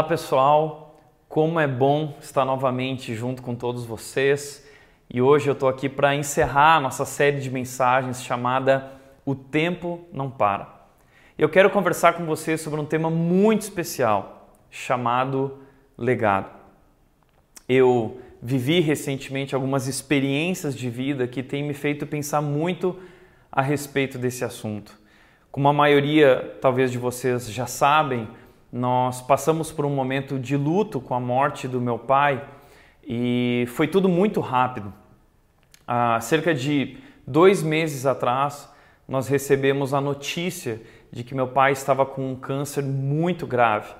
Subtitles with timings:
[0.00, 4.66] Olá pessoal, como é bom estar novamente junto com todos vocês
[5.10, 8.92] e hoje eu estou aqui para encerrar a nossa série de mensagens chamada
[9.26, 10.86] O Tempo Não Para.
[11.36, 15.58] Eu quero conversar com vocês sobre um tema muito especial chamado
[15.98, 16.48] legado.
[17.68, 22.98] Eu vivi recentemente algumas experiências de vida que têm me feito pensar muito
[23.52, 24.98] a respeito desse assunto.
[25.52, 28.26] Como a maioria, talvez, de vocês já sabem,
[28.72, 32.44] nós passamos por um momento de luto com a morte do meu pai
[33.04, 34.92] e foi tudo muito rápido.
[35.86, 36.96] Há cerca de
[37.26, 38.72] dois meses atrás,
[39.08, 43.92] nós recebemos a notícia de que meu pai estava com um câncer muito grave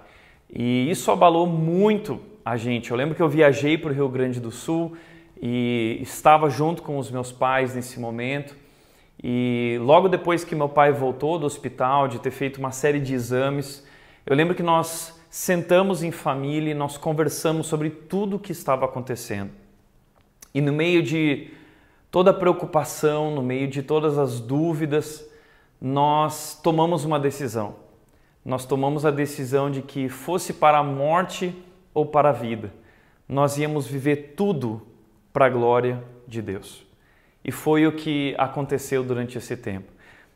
[0.52, 2.90] e isso abalou muito a gente.
[2.90, 4.96] Eu lembro que eu viajei para o Rio Grande do Sul
[5.40, 8.56] e estava junto com os meus pais nesse momento.
[9.22, 13.14] E logo depois que meu pai voltou do hospital, de ter feito uma série de
[13.14, 13.86] exames,
[14.26, 18.84] eu lembro que nós sentamos em família e nós conversamos sobre tudo o que estava
[18.84, 19.50] acontecendo.
[20.52, 21.50] E no meio de
[22.10, 25.24] toda a preocupação, no meio de todas as dúvidas,
[25.80, 27.76] nós tomamos uma decisão.
[28.44, 31.54] Nós tomamos a decisão de que fosse para a morte
[31.94, 32.72] ou para a vida,
[33.28, 34.82] nós íamos viver tudo
[35.32, 36.84] para a glória de Deus.
[37.44, 39.90] E foi o que aconteceu durante esse tempo.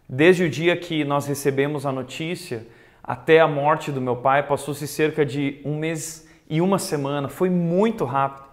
[0.09, 2.67] Desde o dia que nós recebemos a notícia,
[3.07, 7.51] até a morte do meu pai passou-se cerca de um mês e uma semana, foi
[7.51, 8.45] muito rápido.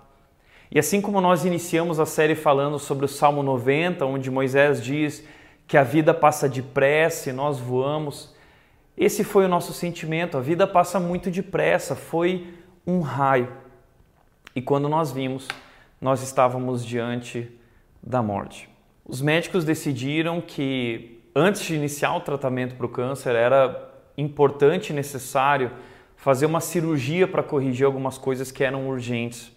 [0.69, 5.25] E assim como nós iniciamos a série falando sobre o Salmo 90, onde Moisés diz
[5.67, 8.35] que a vida passa depressa e nós voamos,
[8.97, 10.37] esse foi o nosso sentimento.
[10.37, 12.53] A vida passa muito depressa, foi
[12.85, 13.51] um raio.
[14.53, 15.47] E quando nós vimos,
[15.99, 17.49] nós estávamos diante
[18.03, 18.69] da morte.
[19.05, 23.90] Os médicos decidiram que antes de iniciar o tratamento para o câncer era
[24.21, 25.71] importante e necessário
[26.15, 29.51] fazer uma cirurgia para corrigir algumas coisas que eram urgentes.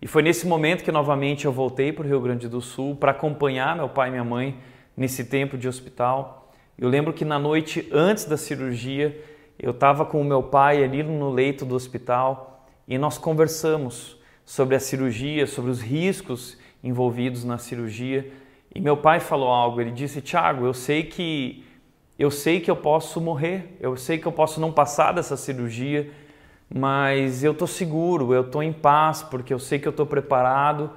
[0.00, 3.10] E foi nesse momento que novamente eu voltei para o Rio Grande do Sul para
[3.10, 4.56] acompanhar meu pai e minha mãe
[4.96, 6.52] nesse tempo de hospital.
[6.78, 9.20] Eu lembro que na noite antes da cirurgia,
[9.58, 14.76] eu estava com o meu pai ali no leito do hospital e nós conversamos sobre
[14.76, 18.30] a cirurgia, sobre os riscos envolvidos na cirurgia.
[18.72, 21.64] E meu pai falou algo, ele disse: "Tiago, eu sei que
[22.18, 26.10] eu sei que eu posso morrer, eu sei que eu posso não passar dessa cirurgia,
[26.68, 30.90] mas eu estou seguro, eu estou em paz, porque eu sei que eu estou preparado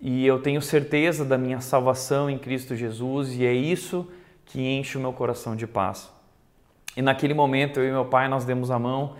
[0.00, 4.06] e eu tenho certeza da minha salvação em Cristo Jesus e é isso
[4.44, 6.10] que enche o meu coração de paz.
[6.94, 9.16] E naquele momento eu e meu pai nós demos a mão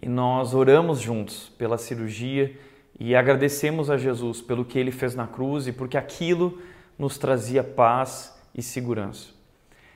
[0.00, 2.56] e nós oramos juntos pela cirurgia
[2.98, 6.60] e agradecemos a Jesus pelo que ele fez na cruz e porque aquilo
[6.96, 9.39] nos trazia paz e segurança.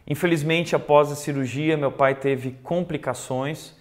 [0.07, 3.75] Infelizmente, após a cirurgia, meu pai teve complicações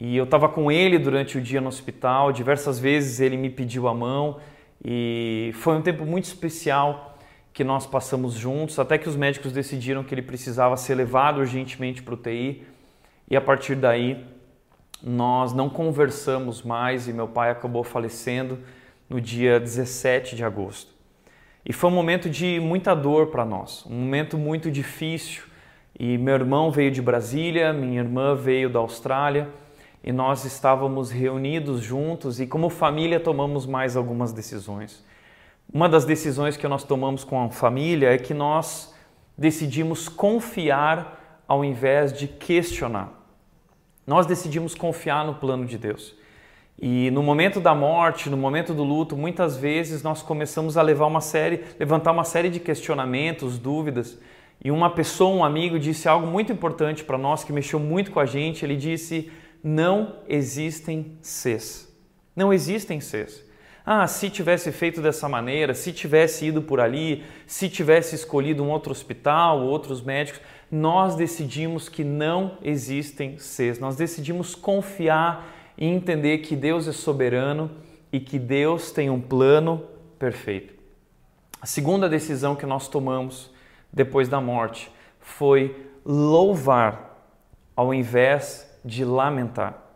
[0.00, 2.32] e eu estava com ele durante o dia no hospital.
[2.32, 4.40] Diversas vezes ele me pediu a mão
[4.84, 7.16] e foi um tempo muito especial
[7.52, 12.02] que nós passamos juntos, até que os médicos decidiram que ele precisava ser levado urgentemente
[12.02, 12.64] para o TI
[13.30, 14.24] e a partir daí
[15.02, 18.58] nós não conversamos mais e meu pai acabou falecendo
[19.08, 20.92] no dia 17 de agosto.
[21.64, 25.47] E foi um momento de muita dor para nós, um momento muito difícil
[25.98, 29.48] e meu irmão veio de Brasília, minha irmã veio da Austrália
[30.04, 35.04] e nós estávamos reunidos juntos e, como família, tomamos mais algumas decisões.
[35.72, 38.94] Uma das decisões que nós tomamos com a família é que nós
[39.36, 43.12] decidimos confiar ao invés de questionar.
[44.06, 46.16] Nós decidimos confiar no plano de Deus.
[46.80, 51.06] E no momento da morte, no momento do luto, muitas vezes nós começamos a levar
[51.06, 54.16] uma série, levantar uma série de questionamentos, dúvidas.
[54.62, 58.18] E uma pessoa, um amigo, disse algo muito importante para nós, que mexeu muito com
[58.18, 58.64] a gente.
[58.64, 59.30] Ele disse:
[59.62, 61.88] Não existem Cs.
[62.34, 63.46] Não existem Cs.
[63.86, 68.68] Ah, se tivesse feito dessa maneira, se tivesse ido por ali, se tivesse escolhido um
[68.68, 73.78] outro hospital, outros médicos, nós decidimos que não existem Cs.
[73.78, 77.70] Nós decidimos confiar e entender que Deus é soberano
[78.12, 79.82] e que Deus tem um plano
[80.18, 80.74] perfeito.
[81.60, 83.50] A segunda decisão que nós tomamos
[83.92, 84.90] depois da morte
[85.20, 87.08] foi louvar
[87.76, 89.88] ao invés de lamentar.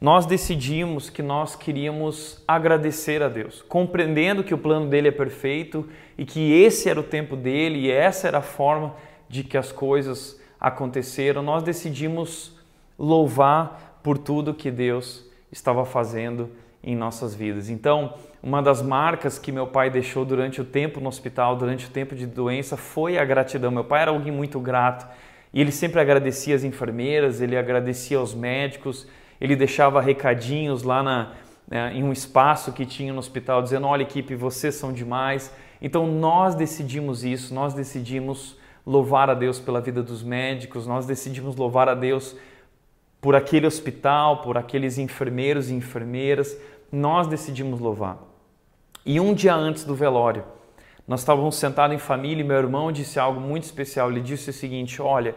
[0.00, 5.88] Nós decidimos que nós queríamos agradecer a Deus, compreendendo que o plano dele é perfeito
[6.18, 8.94] e que esse era o tempo dele e essa era a forma
[9.28, 11.42] de que as coisas aconteceram.
[11.42, 12.58] Nós decidimos
[12.98, 16.50] louvar por tudo que Deus estava fazendo
[16.82, 17.70] em nossas vidas.
[17.70, 18.14] Então,
[18.46, 22.14] uma das marcas que meu pai deixou durante o tempo no hospital, durante o tempo
[22.14, 23.72] de doença, foi a gratidão.
[23.72, 25.04] Meu pai era alguém muito grato
[25.52, 29.08] e ele sempre agradecia as enfermeiras, ele agradecia aos médicos
[29.40, 31.32] Ele deixava recadinhos lá na,
[31.66, 35.52] né, em um espaço que tinha no hospital, dizendo: Olha, equipe, vocês são demais.
[35.82, 38.56] Então nós decidimos isso, nós decidimos
[38.86, 42.36] louvar a Deus pela vida dos médicos, nós decidimos louvar a Deus
[43.20, 46.56] por aquele hospital, por aqueles enfermeiros e enfermeiras,
[46.92, 48.35] nós decidimos louvar.
[49.08, 50.44] E um dia antes do velório,
[51.06, 54.10] nós estávamos sentados em família e meu irmão disse algo muito especial.
[54.10, 55.32] Ele disse o seguinte: Olha,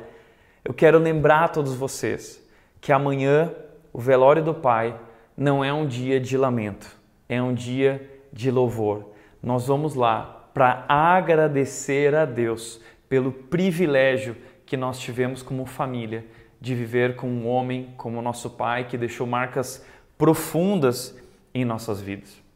[0.66, 2.44] eu quero lembrar a todos vocês
[2.82, 3.54] que amanhã
[3.94, 5.00] o velório do pai
[5.38, 6.88] não é um dia de lamento,
[7.30, 9.12] é um dia de louvor.
[9.42, 14.36] Nós vamos lá para agradecer a Deus pelo privilégio
[14.66, 16.26] que nós tivemos como família
[16.60, 19.86] de viver com um homem como nosso pai que deixou marcas
[20.18, 21.16] profundas
[21.54, 22.49] em nossas vidas.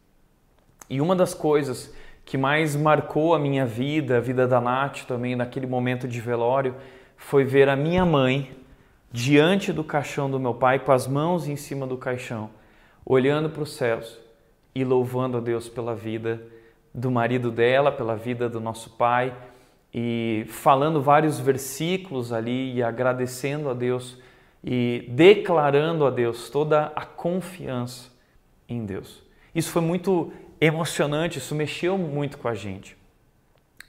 [0.94, 1.92] E uma das coisas
[2.24, 6.76] que mais marcou a minha vida, a vida da Nath também naquele momento de velório,
[7.18, 8.52] foi ver a minha mãe
[9.12, 12.52] diante do caixão do meu pai, com as mãos em cima do caixão,
[13.04, 14.20] olhando para os céus
[14.76, 16.40] e louvando a Deus pela vida
[16.94, 19.34] do marido dela, pela vida do nosso pai
[19.92, 24.20] e falando vários versículos ali e agradecendo a Deus
[24.64, 28.12] e declarando a Deus toda a confiança
[28.70, 29.24] em Deus.
[29.56, 30.32] Isso foi muito
[30.66, 32.98] emocionante, isso mexeu muito com a gente.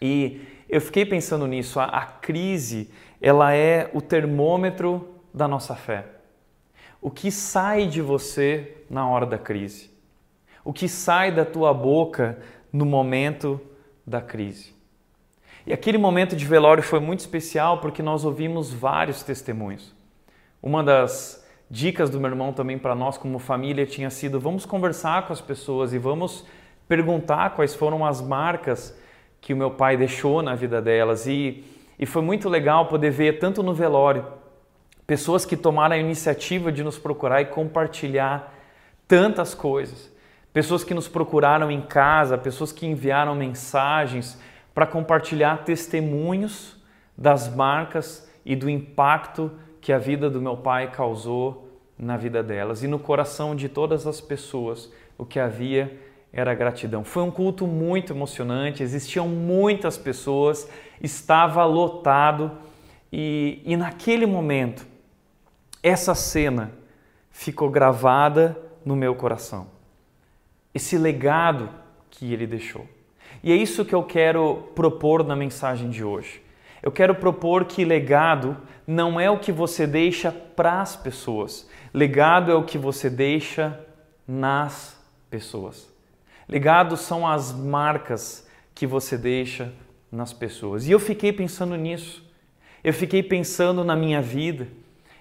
[0.01, 2.91] E eu fiquei pensando nisso, a, a crise,
[3.21, 6.07] ela é o termômetro da nossa fé.
[7.01, 9.91] O que sai de você na hora da crise?
[10.65, 12.39] O que sai da tua boca
[12.73, 13.61] no momento
[14.07, 14.75] da crise?
[15.67, 19.95] E aquele momento de velório foi muito especial porque nós ouvimos vários testemunhos.
[20.63, 25.27] Uma das dicas do meu irmão também para nós como família tinha sido: vamos conversar
[25.27, 26.45] com as pessoas e vamos
[26.89, 28.97] perguntar quais foram as marcas
[29.41, 31.27] que o meu pai deixou na vida delas.
[31.27, 31.65] E,
[31.99, 34.27] e foi muito legal poder ver, tanto no velório,
[35.07, 38.55] pessoas que tomaram a iniciativa de nos procurar e compartilhar
[39.07, 40.13] tantas coisas.
[40.53, 44.41] Pessoas que nos procuraram em casa, pessoas que enviaram mensagens,
[44.75, 46.77] para compartilhar testemunhos
[47.17, 52.83] das marcas e do impacto que a vida do meu pai causou na vida delas.
[52.83, 55.97] E no coração de todas as pessoas, o que havia
[56.35, 57.05] era gratidão.
[57.05, 60.69] Foi um culto muito emocionante, existiam muitas pessoas,
[61.01, 62.51] estava lotado
[63.13, 64.85] e, e naquele momento,
[65.81, 66.73] essa cena
[67.31, 69.69] ficou gravada no meu coração.
[70.75, 71.71] Esse legado
[72.11, 72.85] que ele deixou.
[73.41, 76.43] E é isso que eu quero propor na mensagem de hoje.
[76.83, 82.51] Eu quero propor que legado não é o que você deixa para as pessoas, legado
[82.51, 83.81] é o que você deixa
[84.27, 85.01] nas
[85.31, 85.94] pessoas.
[86.49, 89.73] Legado são as marcas que você deixa
[90.11, 90.87] nas pessoas.
[90.87, 92.23] E eu fiquei pensando nisso.
[92.83, 94.69] Eu fiquei pensando na minha vida.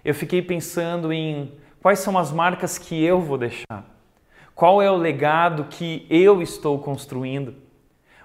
[0.03, 1.51] Eu fiquei pensando em
[1.81, 3.85] quais são as marcas que eu vou deixar.
[4.53, 7.55] Qual é o legado que eu estou construindo?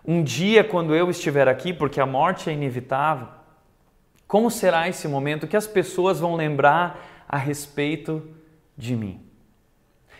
[0.04, 3.28] Um dia, quando eu estiver aqui, porque a morte é inevitável,
[4.26, 8.22] como será esse momento que as pessoas vão lembrar a respeito
[8.76, 9.27] de mim?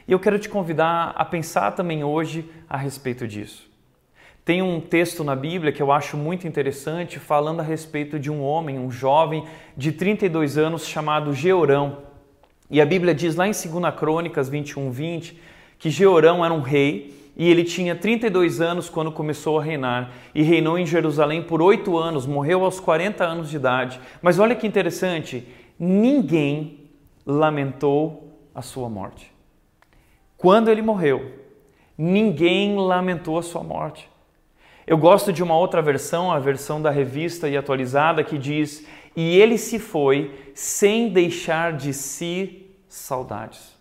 [0.09, 3.69] E eu quero te convidar a pensar também hoje a respeito disso.
[4.43, 8.43] Tem um texto na Bíblia que eu acho muito interessante falando a respeito de um
[8.43, 9.45] homem, um jovem
[9.77, 11.99] de 32 anos chamado Georão.
[12.71, 15.39] E a Bíblia diz lá em 2 Crônicas 21, 20
[15.79, 20.43] que Georão era um rei e ele tinha 32 anos quando começou a reinar e
[20.43, 24.01] reinou em Jerusalém por oito anos, morreu aos 40 anos de idade.
[24.23, 25.47] Mas olha que interessante,
[25.79, 26.89] ninguém
[27.27, 29.38] lamentou a sua morte.
[30.39, 31.35] Quando ele morreu,
[31.97, 34.09] ninguém lamentou a sua morte.
[34.87, 39.37] Eu gosto de uma outra versão, a versão da revista e atualizada, que diz: E
[39.37, 43.77] ele se foi sem deixar de si saudades.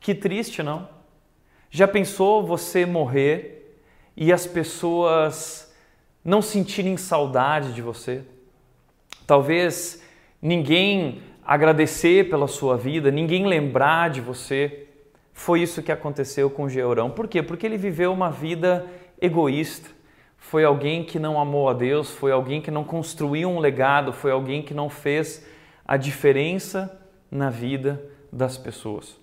[0.00, 0.88] Que triste, não?
[1.70, 3.78] Já pensou você morrer
[4.16, 5.72] e as pessoas
[6.24, 8.22] não sentirem saudade de você?
[9.26, 10.02] Talvez
[10.40, 14.88] ninguém agradecer pela sua vida, ninguém lembrar de você.
[15.34, 17.10] Foi isso que aconteceu com Georão.
[17.10, 17.42] Por quê?
[17.42, 18.86] Porque ele viveu uma vida
[19.20, 19.90] egoísta.
[20.38, 24.30] Foi alguém que não amou a Deus, foi alguém que não construiu um legado, foi
[24.30, 25.44] alguém que não fez
[25.86, 26.98] a diferença
[27.30, 29.18] na vida das pessoas.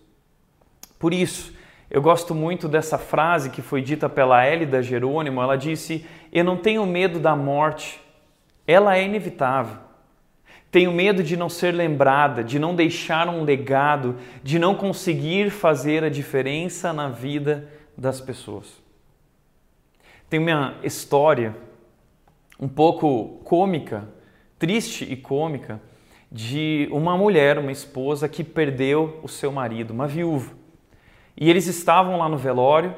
[0.99, 1.53] Por isso,
[1.89, 5.41] eu gosto muito dessa frase que foi dita pela Hélida Jerônimo.
[5.41, 8.01] Ela disse: Eu não tenho medo da morte,
[8.67, 9.77] ela é inevitável.
[10.71, 16.01] Tenho medo de não ser lembrada, de não deixar um legado, de não conseguir fazer
[16.01, 18.81] a diferença na vida das pessoas.
[20.29, 21.53] Tem uma história
[22.57, 24.07] um pouco cômica,
[24.57, 25.81] triste e cômica,
[26.31, 30.53] de uma mulher, uma esposa que perdeu o seu marido, uma viúva.
[31.35, 32.95] E eles estavam lá no velório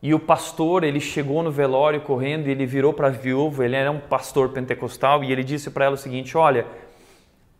[0.00, 3.74] e o pastor, ele chegou no velório correndo e ele virou para a viúva, ele
[3.74, 6.66] era um pastor pentecostal e ele disse para ela o seguinte: "Olha,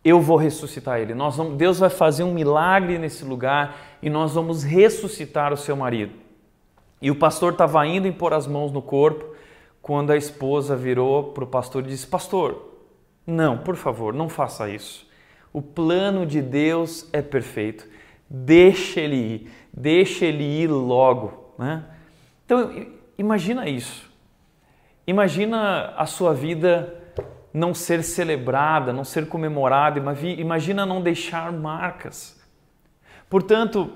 [0.07, 1.13] eu vou ressuscitar ele.
[1.13, 5.75] Nós vamos, Deus vai fazer um milagre nesse lugar e nós vamos ressuscitar o seu
[5.75, 6.13] marido."
[7.01, 9.35] E o pastor estava indo impor as mãos no corpo
[9.81, 12.73] quando a esposa virou para o pastor e disse: Pastor,
[13.25, 15.07] não, por favor, não faça isso.
[15.53, 17.87] O plano de Deus é perfeito.
[18.29, 21.53] Deixe ele ir, deixe ele ir logo.
[21.57, 21.83] Né?
[22.45, 22.87] Então,
[23.17, 24.11] imagina isso.
[25.05, 26.93] Imagina a sua vida
[27.53, 29.99] não ser celebrada, não ser comemorada,
[30.37, 32.39] imagina não deixar marcas.
[33.29, 33.91] Portanto,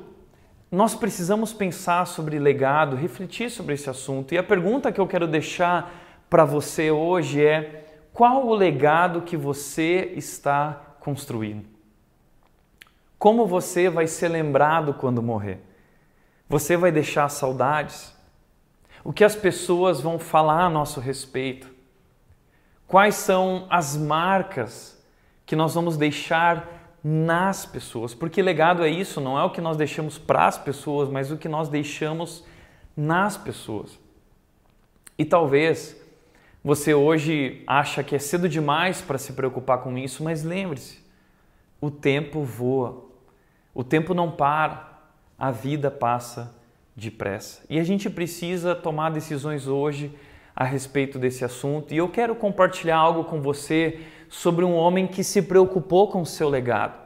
[0.71, 4.33] nós precisamos pensar sobre legado, refletir sobre esse assunto.
[4.33, 5.91] E a pergunta que eu quero deixar
[6.29, 11.65] para você hoje é: qual o legado que você está construindo?
[13.17, 15.61] Como você vai ser lembrado quando morrer?
[16.49, 18.13] Você vai deixar saudades?
[19.03, 21.70] O que as pessoas vão falar a nosso respeito?
[22.91, 25.01] Quais são as marcas
[25.45, 29.77] que nós vamos deixar nas pessoas, porque legado é isso, não é o que nós
[29.77, 32.43] deixamos para as pessoas, mas o que nós deixamos
[32.95, 33.97] nas pessoas.
[35.17, 35.95] E talvez
[36.61, 40.99] você hoje acha que é cedo demais para se preocupar com isso, mas lembre-se,
[41.79, 43.05] o tempo voa,
[43.73, 44.99] o tempo não para,
[45.39, 46.53] a vida passa
[46.93, 47.63] depressa.
[47.69, 50.13] E a gente precisa tomar decisões hoje
[50.55, 51.93] a respeito desse assunto.
[51.93, 56.25] E eu quero compartilhar algo com você sobre um homem que se preocupou com o
[56.25, 56.99] seu legado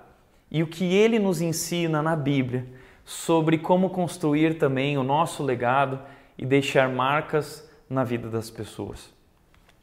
[0.51, 2.67] e o que ele nos ensina na Bíblia
[3.03, 5.99] sobre como construir também o nosso legado
[6.37, 9.13] e deixar marcas na vida das pessoas.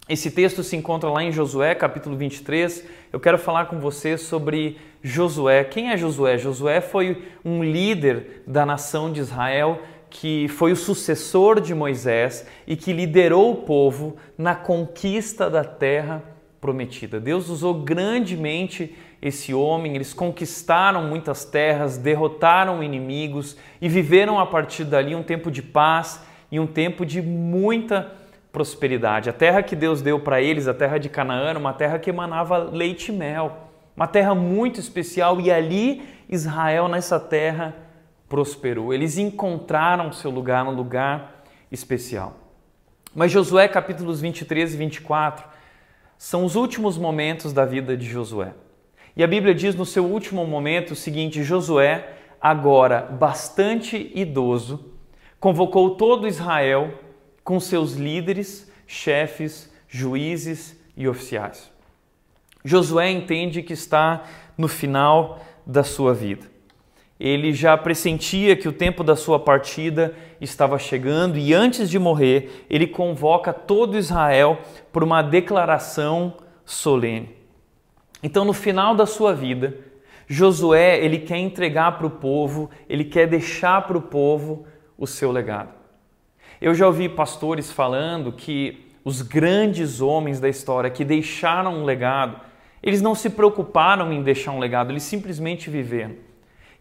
[0.08, 2.84] Esse texto se encontra lá em Josué, capítulo 23.
[3.12, 5.62] Eu quero falar com você sobre Josué.
[5.62, 6.36] Quem é Josué?
[6.36, 9.80] Josué foi um líder da nação de Israel
[10.12, 16.22] que foi o sucessor de Moisés e que liderou o povo na conquista da terra
[16.60, 17.18] prometida.
[17.18, 24.84] Deus usou grandemente esse homem, eles conquistaram muitas terras, derrotaram inimigos e viveram a partir
[24.84, 28.12] dali um tempo de paz e um tempo de muita
[28.52, 29.30] prosperidade.
[29.30, 32.58] A terra que Deus deu para eles, a terra de Canaã, uma terra que emanava
[32.58, 37.74] leite e mel, uma terra muito especial e ali Israel nessa terra
[38.32, 38.94] prosperou.
[38.94, 42.34] Eles encontraram seu lugar, um lugar especial.
[43.14, 45.44] Mas Josué capítulos 23 e 24
[46.16, 48.54] são os últimos momentos da vida de Josué.
[49.14, 52.08] E a Bíblia diz no seu último momento o seguinte: Josué,
[52.40, 54.82] agora bastante idoso,
[55.38, 56.94] convocou todo Israel
[57.44, 61.70] com seus líderes, chefes, juízes e oficiais.
[62.64, 64.24] Josué entende que está
[64.56, 66.51] no final da sua vida.
[67.24, 72.66] Ele já pressentia que o tempo da sua partida estava chegando e antes de morrer,
[72.68, 74.58] ele convoca todo Israel
[74.90, 77.30] por uma declaração solene.
[78.24, 79.78] Então, no final da sua vida,
[80.26, 84.66] Josué ele quer entregar para o povo, ele quer deixar para o povo
[84.98, 85.70] o seu legado.
[86.60, 92.40] Eu já ouvi pastores falando que os grandes homens da história que deixaram um legado,
[92.82, 96.31] eles não se preocuparam em deixar um legado, eles simplesmente viveram.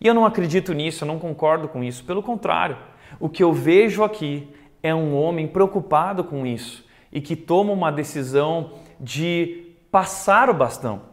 [0.01, 2.03] E eu não acredito nisso, eu não concordo com isso.
[2.03, 2.75] Pelo contrário,
[3.19, 4.47] o que eu vejo aqui
[4.81, 11.03] é um homem preocupado com isso e que toma uma decisão de passar o bastão.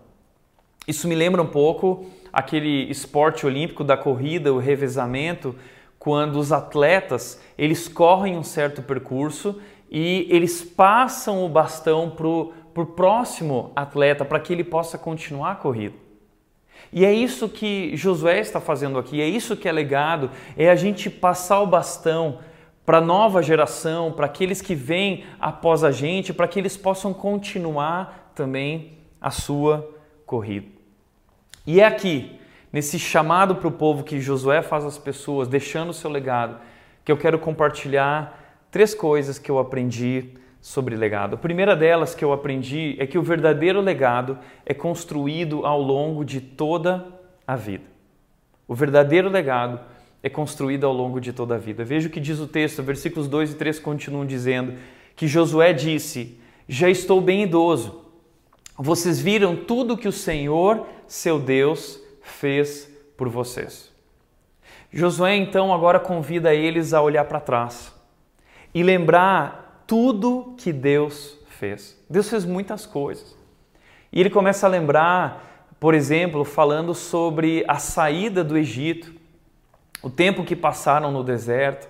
[0.87, 5.54] Isso me lembra um pouco aquele esporte olímpico da corrida, o revezamento,
[5.99, 12.87] quando os atletas eles correm um certo percurso e eles passam o bastão para o
[12.87, 16.08] próximo atleta para que ele possa continuar a corrida.
[16.92, 20.76] E é isso que Josué está fazendo aqui, é isso que é legado, é a
[20.76, 22.38] gente passar o bastão
[22.87, 27.12] para a nova geração, para aqueles que vêm após a gente, para que eles possam
[27.12, 30.68] continuar também a sua corrida.
[31.66, 32.40] E é aqui,
[32.73, 36.59] nesse chamado para o povo que Josué faz às pessoas, deixando o seu legado,
[37.04, 41.35] que eu quero compartilhar três coisas que eu aprendi sobre legado.
[41.35, 46.25] A primeira delas que eu aprendi é que o verdadeiro legado é construído ao longo
[46.25, 47.07] de toda
[47.47, 47.85] a vida.
[48.67, 49.81] O verdadeiro legado
[50.23, 51.85] é construído ao longo de toda a vida.
[51.85, 54.75] Veja o que diz o texto, versículos 2 e 3 continuam dizendo
[55.15, 56.38] que Josué disse:
[56.69, 58.05] Já estou bem idoso.
[58.77, 63.93] Vocês viram tudo que o Senhor, seu Deus, fez por vocês.
[64.93, 67.93] Josué então agora convida eles a olhar para trás
[68.73, 72.00] e lembrar tudo que Deus fez.
[72.09, 73.37] Deus fez muitas coisas.
[74.12, 75.49] E ele começa a lembrar
[75.80, 79.12] por exemplo, falando sobre a saída do Egito,
[80.02, 81.88] o tempo que passaram no deserto,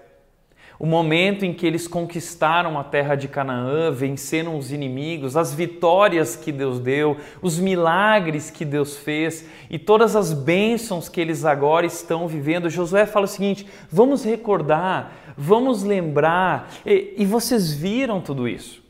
[0.79, 6.37] o momento em que eles conquistaram a terra de Canaã, venceram os inimigos, as vitórias
[6.37, 11.85] que Deus deu, os milagres que Deus fez e todas as bênçãos que eles agora
[11.85, 12.71] estão vivendo.
[12.71, 18.83] Josué fala o seguinte: vamos recordar, vamos lembrar, e, e vocês viram tudo isso.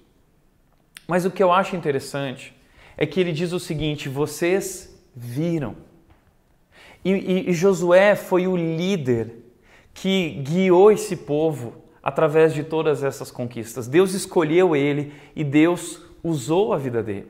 [1.07, 2.57] Mas o que eu acho interessante
[2.97, 5.77] é que ele diz o seguinte: vocês viram.
[7.05, 9.35] E, e, e Josué foi o líder
[9.93, 13.87] que guiou esse povo através de todas essas conquistas.
[13.87, 17.27] Deus escolheu ele e Deus usou a vida dele.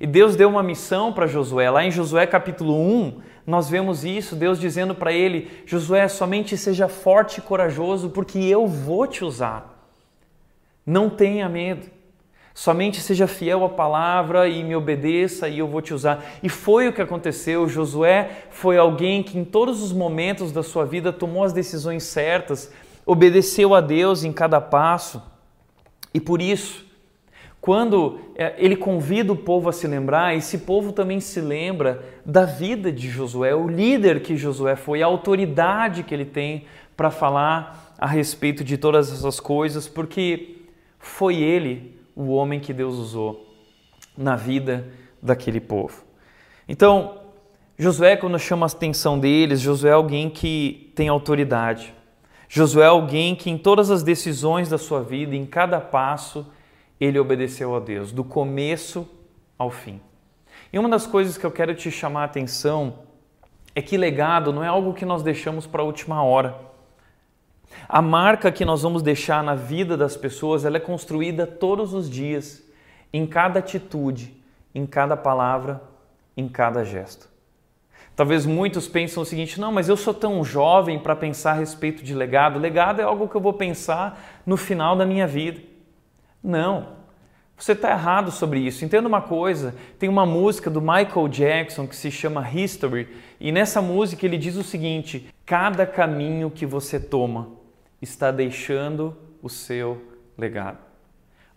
[0.00, 1.68] E Deus deu uma missão para Josué.
[1.70, 6.86] Lá em Josué capítulo 1, nós vemos isso, Deus dizendo para ele: Josué, somente seja
[6.86, 9.88] forte e corajoso, porque eu vou te usar.
[10.84, 11.86] Não tenha medo.
[12.52, 16.22] Somente seja fiel à palavra e me obedeça e eu vou te usar.
[16.42, 17.66] E foi o que aconteceu.
[17.66, 22.70] Josué foi alguém que em todos os momentos da sua vida tomou as decisões certas,
[23.06, 25.22] obedeceu a Deus em cada passo.
[26.12, 26.84] E por isso,
[27.68, 32.46] quando é, ele convida o povo a se lembrar, esse povo também se lembra da
[32.46, 36.64] vida de Josué, o líder que Josué foi, a autoridade que ele tem
[36.96, 40.62] para falar a respeito de todas essas coisas, porque
[40.98, 43.54] foi ele o homem que Deus usou
[44.16, 44.88] na vida
[45.22, 46.04] daquele povo.
[46.66, 47.18] Então,
[47.78, 51.92] Josué, quando chama a atenção deles, Josué é alguém que tem autoridade.
[52.48, 56.46] Josué é alguém que em todas as decisões da sua vida, em cada passo,
[57.00, 59.08] ele obedeceu a Deus, do começo
[59.58, 60.00] ao fim.
[60.72, 63.00] E uma das coisas que eu quero te chamar a atenção
[63.74, 66.56] é que legado não é algo que nós deixamos para a última hora.
[67.88, 72.08] A marca que nós vamos deixar na vida das pessoas, ela é construída todos os
[72.10, 72.62] dias,
[73.12, 74.34] em cada atitude,
[74.74, 75.80] em cada palavra,
[76.36, 77.28] em cada gesto.
[78.14, 82.02] Talvez muitos pensam o seguinte: não, mas eu sou tão jovem para pensar a respeito
[82.02, 82.58] de legado.
[82.58, 85.60] Legado é algo que eu vou pensar no final da minha vida.
[86.42, 86.98] Não,
[87.56, 88.84] você está errado sobre isso.
[88.84, 93.08] Entenda uma coisa: tem uma música do Michael Jackson que se chama History,
[93.40, 97.50] e nessa música ele diz o seguinte: cada caminho que você toma
[98.00, 100.00] está deixando o seu
[100.36, 100.78] legado.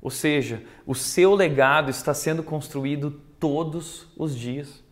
[0.01, 4.83] Ou seja, o seu legado está sendo construído todos os dias.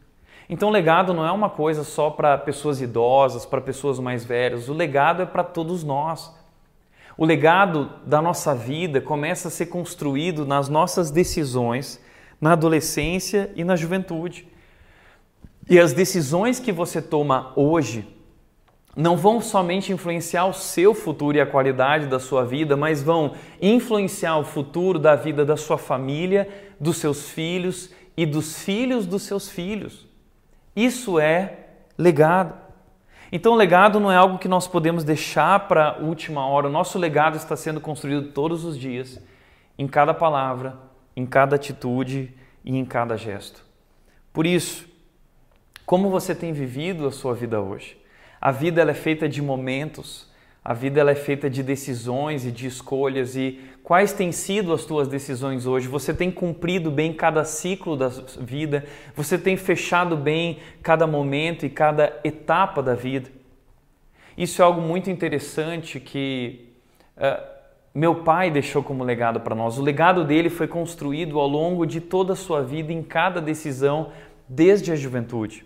[0.48, 4.70] Então, legado não é uma coisa só para pessoas idosas, para pessoas mais velhas.
[4.70, 6.36] O legado é para todos nós.
[7.20, 12.02] O legado da nossa vida começa a ser construído nas nossas decisões
[12.40, 14.48] na adolescência e na juventude.
[15.70, 18.08] E as decisões que você toma hoje
[18.96, 23.34] não vão somente influenciar o seu futuro e a qualidade da sua vida, mas vão
[23.62, 26.48] influenciar o futuro da vida da sua família,
[26.80, 30.08] dos seus filhos e dos filhos dos seus filhos.
[30.74, 31.66] Isso é
[31.98, 32.69] legado.
[33.32, 36.68] Então, legado não é algo que nós podemos deixar para a última hora.
[36.68, 39.22] O nosso legado está sendo construído todos os dias,
[39.78, 40.78] em cada palavra,
[41.16, 42.34] em cada atitude
[42.66, 43.64] e em cada gesto.
[44.34, 44.88] Por isso,
[45.86, 47.98] como você tem vivido a sua vida hoje?
[48.40, 50.29] A vida é feita de momentos,
[50.70, 53.36] a vida ela é feita de decisões e de escolhas.
[53.36, 55.88] E quais têm sido as tuas decisões hoje?
[55.88, 58.86] Você tem cumprido bem cada ciclo da vida?
[59.16, 63.32] Você tem fechado bem cada momento e cada etapa da vida?
[64.38, 66.70] Isso é algo muito interessante que
[67.18, 67.44] uh,
[67.92, 69.80] meu pai deixou como legado para nós.
[69.80, 74.12] O legado dele foi construído ao longo de toda a sua vida, em cada decisão,
[74.48, 75.66] desde a juventude.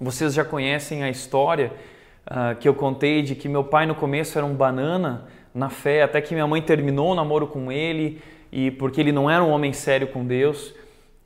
[0.00, 1.72] Vocês já conhecem a história
[2.30, 6.02] uh, que eu contei de que meu pai no começo era um banana na fé,
[6.02, 9.50] até que minha mãe terminou o namoro com ele e porque ele não era um
[9.50, 10.74] homem sério com Deus.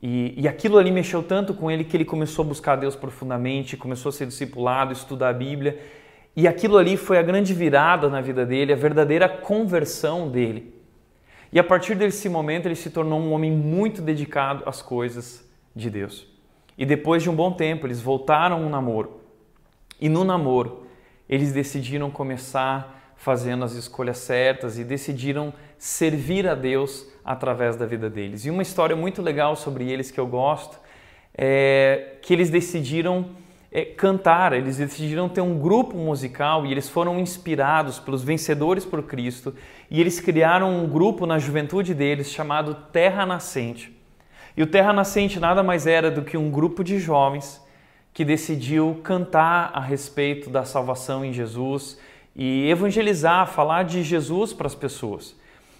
[0.01, 3.77] E, e aquilo ali mexeu tanto com ele que ele começou a buscar Deus profundamente,
[3.77, 5.79] começou a ser discipulado, estudar a Bíblia.
[6.35, 10.75] E aquilo ali foi a grande virada na vida dele, a verdadeira conversão dele.
[11.51, 15.89] E a partir desse momento ele se tornou um homem muito dedicado às coisas de
[15.89, 16.27] Deus.
[16.77, 19.21] E depois de um bom tempo, eles voltaram um namoro.
[19.99, 20.84] E no namoro,
[21.29, 28.09] eles decidiram começar fazendo as escolhas certas e decidiram servir a Deus através da vida
[28.09, 28.45] deles.
[28.45, 30.79] E uma história muito legal sobre eles que eu gosto
[31.37, 33.29] é que eles decidiram
[33.71, 39.03] é, cantar, eles decidiram ter um grupo musical e eles foram inspirados pelos vencedores por
[39.03, 39.53] Cristo
[39.89, 43.91] e eles criaram um grupo na juventude deles chamado Terra Nascente.
[44.55, 47.61] E o Terra Nascente nada mais era do que um grupo de jovens
[48.15, 51.99] que decidiu cantar a respeito da salvação em Jesus
[52.35, 55.35] e evangelizar, falar de Jesus para as pessoas.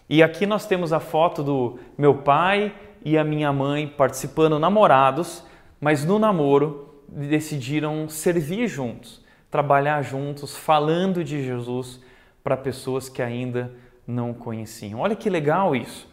[0.07, 2.71] E aqui nós temos a foto do meu pai
[3.03, 5.43] e a minha mãe participando namorados
[5.79, 12.01] mas no namoro decidiram servir juntos, trabalhar juntos, falando de Jesus
[12.43, 13.71] para pessoas que ainda
[14.07, 14.99] não conheciam.
[14.99, 16.07] Olha que legal isso.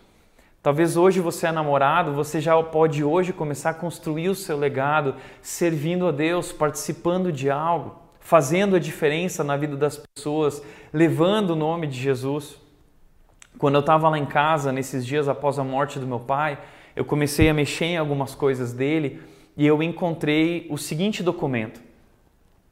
[0.62, 5.16] Talvez hoje você é namorado, você já pode hoje começar a construir o seu legado,
[5.40, 11.56] servindo a Deus, participando de algo, fazendo a diferença na vida das pessoas, levando o
[11.56, 12.56] nome de Jesus.
[13.58, 16.56] Quando eu estava lá em casa, nesses dias após a morte do meu pai,
[16.94, 19.20] eu comecei a mexer em algumas coisas dele
[19.56, 21.80] e eu encontrei o seguinte documento.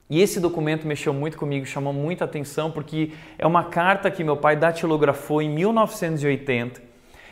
[0.09, 4.37] E esse documento mexeu muito comigo, chamou muita atenção, porque é uma carta que meu
[4.37, 6.90] pai datilografou em 1980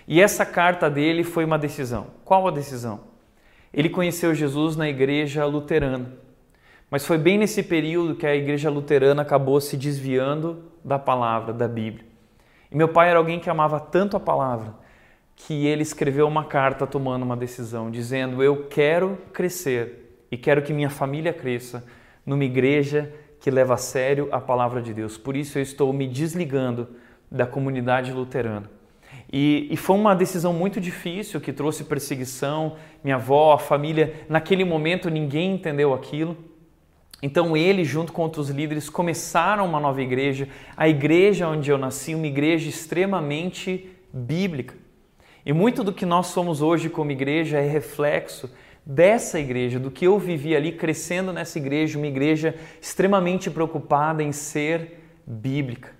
[0.08, 2.06] e essa carta dele foi uma decisão.
[2.24, 3.00] Qual a decisão?
[3.72, 6.10] Ele conheceu Jesus na igreja luterana.
[6.90, 11.68] Mas foi bem nesse período que a igreja luterana acabou se desviando da palavra, da
[11.68, 12.06] Bíblia.
[12.72, 14.74] E meu pai era alguém que amava tanto a palavra
[15.36, 20.72] que ele escreveu uma carta tomando uma decisão, dizendo: Eu quero crescer e quero que
[20.72, 21.84] minha família cresça
[22.24, 25.18] numa igreja que leva a sério a palavra de Deus.
[25.18, 26.88] Por isso eu estou me desligando
[27.30, 28.77] da comunidade luterana.
[29.30, 32.76] E, e, foi uma decisão muito difícil que trouxe perseguição.
[33.04, 36.36] Minha avó, a família, naquele momento ninguém entendeu aquilo.
[37.22, 42.14] Então ele, junto com outros líderes, começaram uma nova igreja, a igreja onde eu nasci,
[42.14, 44.74] uma igreja extremamente bíblica.
[45.44, 48.50] E muito do que nós somos hoje como igreja é reflexo
[48.84, 54.32] dessa igreja, do que eu vivi ali crescendo nessa igreja, uma igreja extremamente preocupada em
[54.32, 55.92] ser bíblica.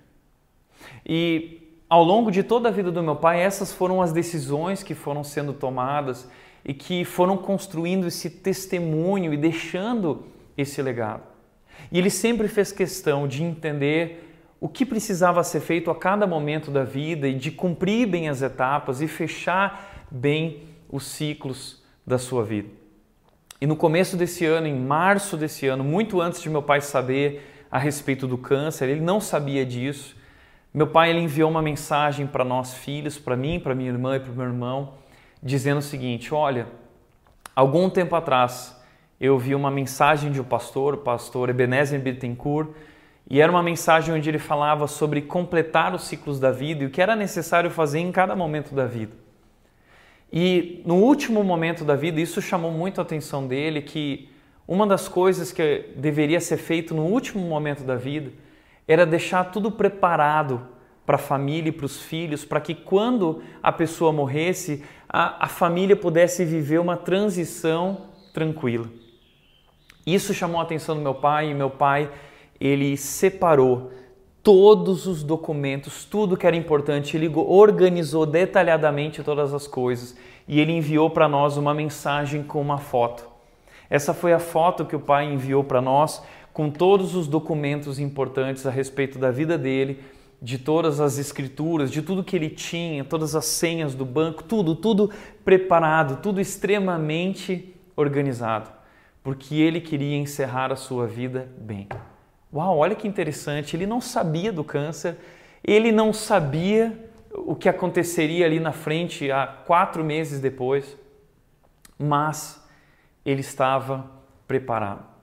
[1.05, 1.58] E
[1.89, 5.23] ao longo de toda a vida do meu pai, essas foram as decisões que foram
[5.23, 6.29] sendo tomadas
[6.63, 11.23] e que foram construindo esse testemunho e deixando esse legado.
[11.91, 14.29] E ele sempre fez questão de entender
[14.61, 18.41] o que precisava ser feito a cada momento da vida e de cumprir bem as
[18.41, 22.69] etapas e fechar bem os ciclos da sua vida.
[23.61, 27.65] E no começo desse ano, em março desse ano, muito antes de meu pai saber
[27.71, 30.15] a respeito do câncer, ele não sabia disso.
[30.71, 34.19] Meu pai ele enviou uma mensagem para nós filhos, para mim, para minha irmã e
[34.19, 34.93] para o meu irmão,
[35.41, 36.67] dizendo o seguinte: Olha,
[37.55, 38.79] algum tempo atrás
[39.19, 42.69] eu vi uma mensagem de um pastor, o pastor Ebenezer Bittencourt,
[43.27, 46.91] e era uma mensagem onde ele falava sobre completar os ciclos da vida e o
[46.91, 49.13] que era necessário fazer em cada momento da vida.
[50.31, 54.29] E no último momento da vida, isso chamou muito a atenção dele, que
[54.67, 58.31] uma das coisas que deveria ser feito no último momento da vida
[58.89, 60.61] era deixar tudo preparado
[61.05, 65.47] para a família e para os filhos, para que quando a pessoa morresse, a, a
[65.47, 68.89] família pudesse viver uma transição tranquila.
[70.07, 72.09] Isso chamou a atenção do meu pai e meu pai
[72.59, 73.91] ele separou
[74.41, 80.71] todos os documentos, tudo que era importante, ele organizou detalhadamente todas as coisas e ele
[80.71, 83.29] enviou para nós uma mensagem com uma foto.
[83.87, 86.23] Essa foi a foto que o pai enviou para nós
[86.59, 90.03] com todos os documentos importantes a respeito da vida dele,
[90.41, 94.75] de todas as escrituras, de tudo que ele tinha, todas as senhas do banco, tudo,
[94.75, 95.09] tudo
[95.45, 98.69] preparado, tudo extremamente organizado,
[99.23, 101.87] porque ele queria encerrar a sua vida bem.
[102.53, 105.15] Uau, olha que interessante, ele não sabia do câncer,
[105.63, 110.97] ele não sabia o que aconteceria ali na frente há quatro meses depois,
[111.97, 112.61] mas
[113.25, 114.11] ele estava
[114.45, 115.18] preparado.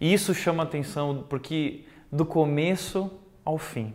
[0.00, 3.10] E isso chama atenção porque do começo
[3.44, 3.94] ao fim,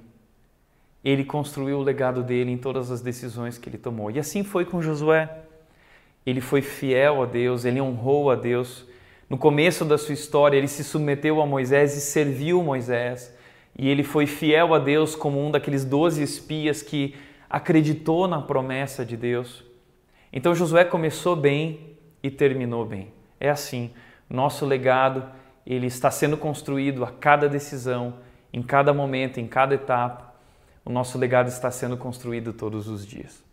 [1.03, 4.11] ele construiu o legado dele em todas as decisões que ele tomou.
[4.11, 5.29] E assim foi com Josué.
[6.25, 8.85] Ele foi fiel a Deus, ele honrou a Deus.
[9.27, 13.35] No começo da sua história, ele se submeteu a Moisés e serviu Moisés.
[13.77, 17.15] E ele foi fiel a Deus como um daqueles doze espias que
[17.49, 19.63] acreditou na promessa de Deus.
[20.31, 23.11] Então Josué começou bem e terminou bem.
[23.39, 23.91] É assim,
[24.29, 25.23] nosso legado
[25.65, 28.15] ele está sendo construído a cada decisão,
[28.51, 30.33] em cada momento, em cada etapa.
[30.83, 33.43] O nosso legado está sendo construído todos os dias.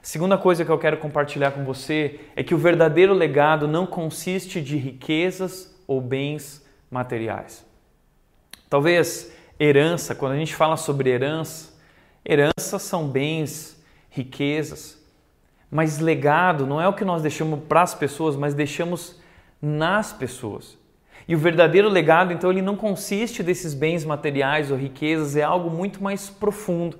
[0.00, 3.84] A segunda coisa que eu quero compartilhar com você é que o verdadeiro legado não
[3.84, 7.66] consiste de riquezas ou bens materiais.
[8.70, 11.72] Talvez herança, quando a gente fala sobre herança,
[12.24, 14.98] heranças são bens, riquezas,
[15.70, 19.20] mas legado não é o que nós deixamos para as pessoas, mas deixamos
[19.60, 20.78] nas pessoas.
[21.28, 25.68] E o verdadeiro legado, então, ele não consiste desses bens materiais ou riquezas, é algo
[25.68, 26.98] muito mais profundo.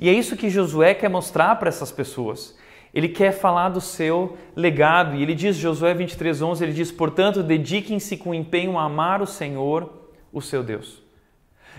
[0.00, 2.58] E é isso que Josué quer mostrar para essas pessoas.
[2.92, 5.14] Ele quer falar do seu legado.
[5.14, 10.10] E ele diz, Josué 23:11, ele diz: "Portanto, dediquem-se com empenho a amar o Senhor,
[10.32, 11.00] o seu Deus."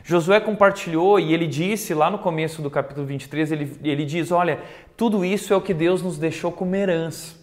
[0.04, 4.60] Josué compartilhou e ele disse lá no começo do capítulo 23, ele, ele diz: Olha,
[4.96, 7.41] tudo isso é o que Deus nos deixou como herança.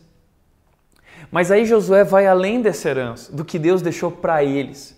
[1.31, 4.97] Mas aí Josué vai além dessa herança, do que Deus deixou para eles.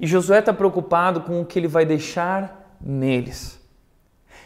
[0.00, 3.60] E Josué está preocupado com o que ele vai deixar neles.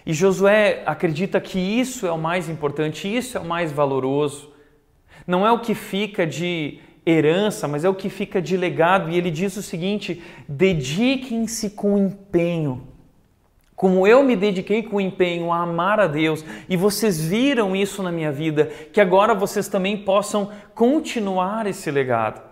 [0.04, 4.52] E Josué acredita que isso é o mais importante, isso é o mais valoroso.
[5.26, 9.11] Não é o que fica de herança, mas é o que fica de legado.
[9.11, 12.88] E ele diz o seguinte: dediquem-se com empenho.
[13.78, 18.10] Como eu me dediquei com empenho a amar a Deus e vocês viram isso na
[18.10, 22.42] minha vida, que agora vocês também possam continuar esse legado.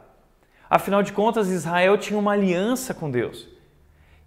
[0.70, 3.48] Afinal de contas, Israel tinha uma aliança com Deus.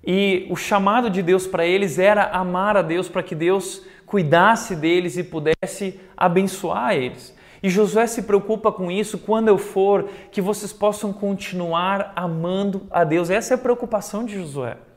[0.05, 4.75] E o chamado de Deus para eles era amar a Deus para que Deus cuidasse
[4.75, 7.33] deles e pudesse abençoar eles.
[7.63, 13.05] E Josué se preocupa com isso quando eu for, que vocês possam continuar amando a
[13.05, 13.29] Deus.
[13.29, 14.88] Essa é a preocupação de Josué.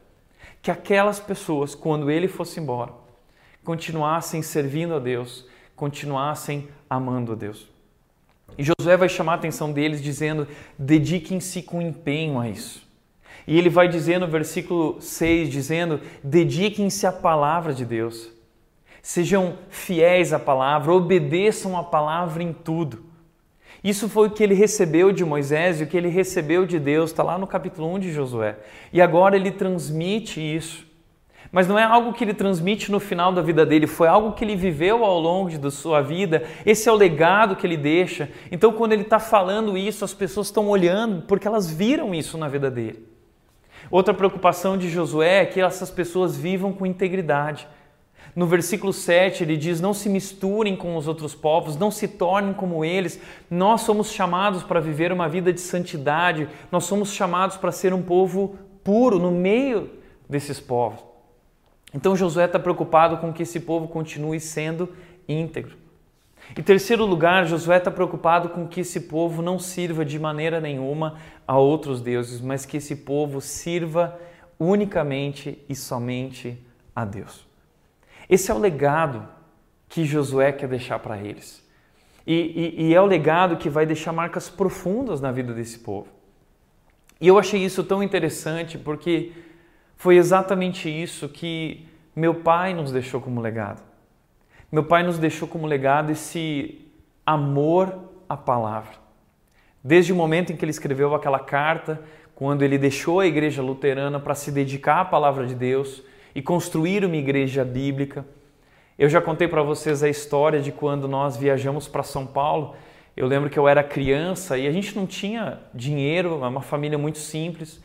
[0.63, 2.93] Que aquelas pessoas, quando ele fosse embora,
[3.65, 5.45] continuassem servindo a Deus,
[5.75, 7.69] continuassem amando a Deus.
[8.57, 10.47] E Josué vai chamar a atenção deles dizendo:
[10.79, 12.89] dediquem-se com empenho a isso.
[13.47, 18.31] E ele vai dizer no versículo 6, dizendo: dediquem-se à palavra de Deus.
[19.03, 23.12] Sejam fiéis à palavra, obedeçam a palavra em tudo.
[23.83, 27.11] Isso foi o que ele recebeu de Moisés e o que ele recebeu de Deus,
[27.11, 28.57] está lá no capítulo 1 de Josué.
[28.93, 30.87] E agora ele transmite isso.
[31.51, 34.43] Mas não é algo que ele transmite no final da vida dele, foi algo que
[34.43, 36.45] ele viveu ao longo da sua vida.
[36.65, 38.31] Esse é o legado que ele deixa.
[38.51, 42.49] Então, quando ele está falando isso, as pessoas estão olhando porque elas viram isso na
[42.49, 43.07] vida dele.
[43.91, 47.69] Outra preocupação de Josué é que essas pessoas vivam com integridade.
[48.35, 52.55] No versículo 7 ele diz: Não se misturem com os outros povos, não se tornem
[52.55, 53.21] como eles.
[53.51, 58.03] Nós somos chamados para viver uma vida de santidade, nós somos chamados para ser um
[58.03, 59.91] povo puro no meio
[60.29, 61.01] desses povos.
[61.95, 64.89] Então Josué está preocupado com que esse povo continue sendo
[65.29, 65.77] íntegro.
[66.57, 71.17] Em terceiro lugar, Josué está preocupado com que esse povo não sirva de maneira nenhuma
[71.47, 74.19] a outros deuses, mas que esse povo sirva
[74.59, 76.59] unicamente e somente
[76.95, 77.52] a Deus.
[78.33, 79.29] Esse é o legado
[79.91, 81.63] que Josué quer deixar para eles.
[82.27, 82.35] E,
[82.79, 86.09] e, e, é o legado que vai deixar marcas profundas na vida desse povo.
[87.21, 89.33] E eu achei isso tão interessante porque
[89.97, 93.83] foi exatamente isso que meu pai nos deixou como legado.
[94.71, 96.91] Meu pai nos deixou como legado esse
[97.27, 98.95] amor à palavra.
[99.85, 102.01] Desde o momento em que ele escreveu aquela carta,
[102.35, 106.03] quando ele deixou a igreja luterana para se dedicar à palavra de Deus,
[106.35, 108.25] e construir uma igreja bíblica.
[108.99, 112.75] Eu já contei para vocês a história de quando nós viajamos para São Paulo.
[113.17, 116.97] Eu lembro que eu era criança e a gente não tinha dinheiro, é uma família
[116.97, 117.81] muito simples.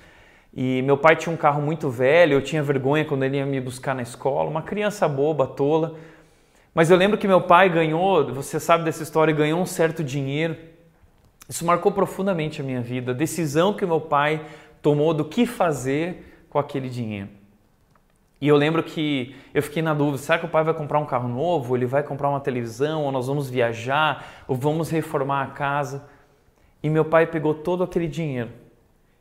[0.53, 3.59] E meu pai tinha um carro muito velho, eu tinha vergonha quando ele ia me
[3.59, 5.95] buscar na escola, uma criança boba, tola.
[6.73, 10.55] Mas eu lembro que meu pai ganhou, você sabe dessa história, ganhou um certo dinheiro.
[11.49, 14.41] Isso marcou profundamente a minha vida, a decisão que meu pai
[14.81, 17.29] tomou do que fazer com aquele dinheiro.
[18.39, 21.05] E eu lembro que eu fiquei na dúvida: será que o pai vai comprar um
[21.05, 21.75] carro novo?
[21.75, 23.03] Ele vai comprar uma televisão?
[23.03, 24.43] Ou nós vamos viajar?
[24.47, 26.07] Ou vamos reformar a casa?
[26.81, 28.51] E meu pai pegou todo aquele dinheiro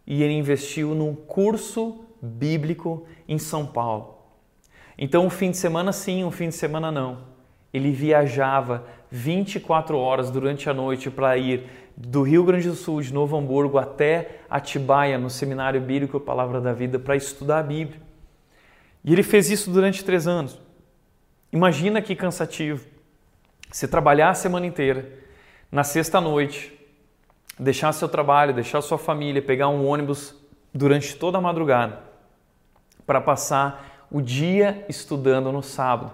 [0.06, 4.14] e ele investiu num curso bíblico em São Paulo.
[4.96, 7.18] Então, um fim de semana sim, um fim de semana não.
[7.72, 13.12] Ele viajava 24 horas durante a noite para ir do Rio Grande do Sul, de
[13.12, 18.05] Novo Hamburgo, até Atibaia, no Seminário Bíblico Palavra da Vida, para estudar a Bíblia.
[19.06, 20.60] E ele fez isso durante três anos.
[21.52, 22.84] Imagina que cansativo.
[23.70, 25.08] Você trabalhar a semana inteira,
[25.70, 26.76] na sexta-noite,
[27.58, 30.34] deixar seu trabalho, deixar sua família, pegar um ônibus
[30.74, 32.00] durante toda a madrugada
[33.06, 36.12] para passar o dia estudando no sábado,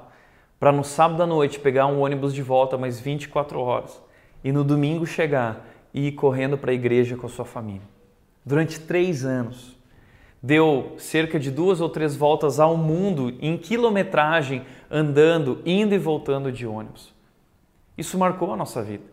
[0.60, 4.00] para no sábado à noite pegar um ônibus de volta mais 24 horas
[4.44, 7.82] e no domingo chegar e ir correndo para a igreja com a sua família.
[8.44, 9.71] Durante três anos
[10.42, 16.50] deu cerca de duas ou três voltas ao mundo em quilometragem, andando, indo e voltando
[16.50, 17.14] de ônibus.
[17.96, 19.04] Isso marcou a nossa vida.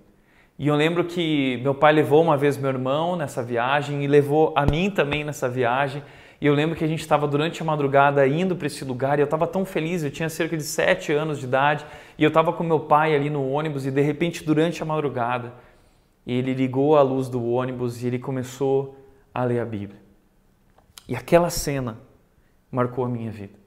[0.57, 4.51] E eu lembro que meu pai levou uma vez meu irmão nessa viagem e levou
[4.55, 6.01] a mim também nessa viagem.
[6.41, 9.21] E eu lembro que a gente estava durante a madrugada indo para esse lugar e
[9.21, 11.85] eu estava tão feliz, eu tinha cerca de sete anos de idade
[12.17, 15.53] e eu estava com meu pai ali no ônibus e de repente durante a madrugada
[16.25, 18.97] ele ligou a luz do ônibus e ele começou
[19.33, 20.08] a ler a Bíblia.
[21.09, 21.97] E aquela cena
[22.69, 23.57] marcou a minha vida.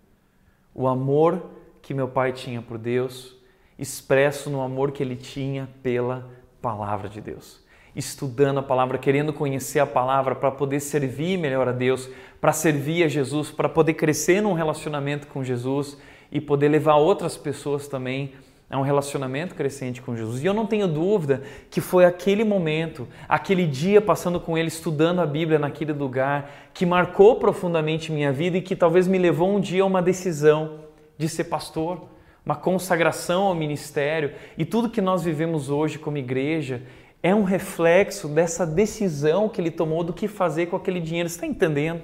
[0.73, 1.51] O amor
[1.83, 3.37] que meu pai tinha por Deus,
[3.77, 6.31] expresso no amor que ele tinha pela
[6.63, 7.61] palavra de Deus.
[7.97, 12.09] Estudando a palavra, querendo conhecer a palavra para poder servir melhor a Deus,
[12.41, 15.99] para servir a Jesus, para poder crescer num relacionamento com Jesus
[16.31, 18.35] e poder levar outras pessoas também
[18.73, 20.43] é um relacionamento crescente com Jesus.
[20.43, 25.21] E eu não tenho dúvida que foi aquele momento, aquele dia passando com ele, estudando
[25.21, 29.61] a Bíblia naquele lugar, que marcou profundamente minha vida e que talvez me levou um
[29.61, 30.81] dia a uma decisão
[31.19, 32.09] de ser pastor,
[32.47, 34.33] uma consagração ao ministério.
[34.57, 36.83] E tudo que nós vivemos hoje como igreja
[37.23, 41.29] é um reflexo dessa decisão que ele tomou do que fazer com aquele dinheiro.
[41.29, 42.01] Você está entendendo?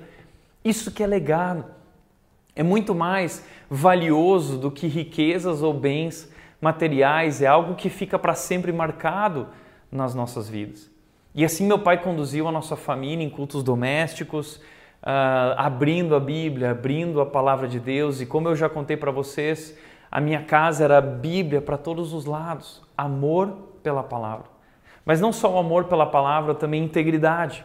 [0.63, 1.65] Isso que é legado.
[2.55, 8.35] É muito mais valioso do que riquezas ou bens materiais, é algo que fica para
[8.35, 9.49] sempre marcado
[9.91, 10.91] nas nossas vidas.
[11.35, 16.73] E assim meu pai conduziu a nossa família em cultos domésticos, uh, abrindo a Bíblia,
[16.73, 18.21] abrindo a palavra de Deus.
[18.21, 19.79] E como eu já contei para vocês,
[20.11, 23.49] a minha casa era Bíblia para todos os lados, amor
[23.83, 24.47] pela palavra.
[25.05, 27.65] Mas não só o amor pela palavra, também integridade.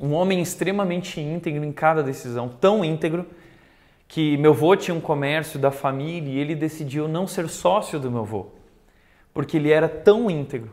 [0.00, 3.26] Um homem extremamente íntegro em cada decisão, tão íntegro
[4.14, 8.08] que meu avô tinha um comércio da família e ele decidiu não ser sócio do
[8.08, 8.46] meu avô,
[9.32, 10.70] porque ele era tão íntegro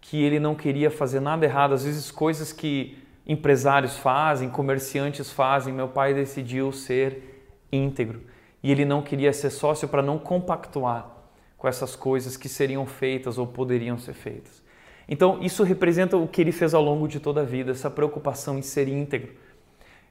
[0.00, 1.74] que ele não queria fazer nada errado.
[1.74, 2.96] Às vezes, coisas que
[3.26, 8.22] empresários fazem, comerciantes fazem, meu pai decidiu ser íntegro
[8.62, 11.10] e ele não queria ser sócio para não compactuar
[11.58, 14.62] com essas coisas que seriam feitas ou poderiam ser feitas.
[15.08, 18.56] Então, isso representa o que ele fez ao longo de toda a vida, essa preocupação
[18.56, 19.32] em ser íntegro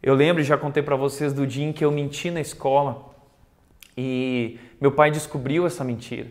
[0.01, 3.13] eu lembro, já contei para vocês do dia em que eu menti na escola
[3.97, 6.27] e meu pai descobriu essa mentira.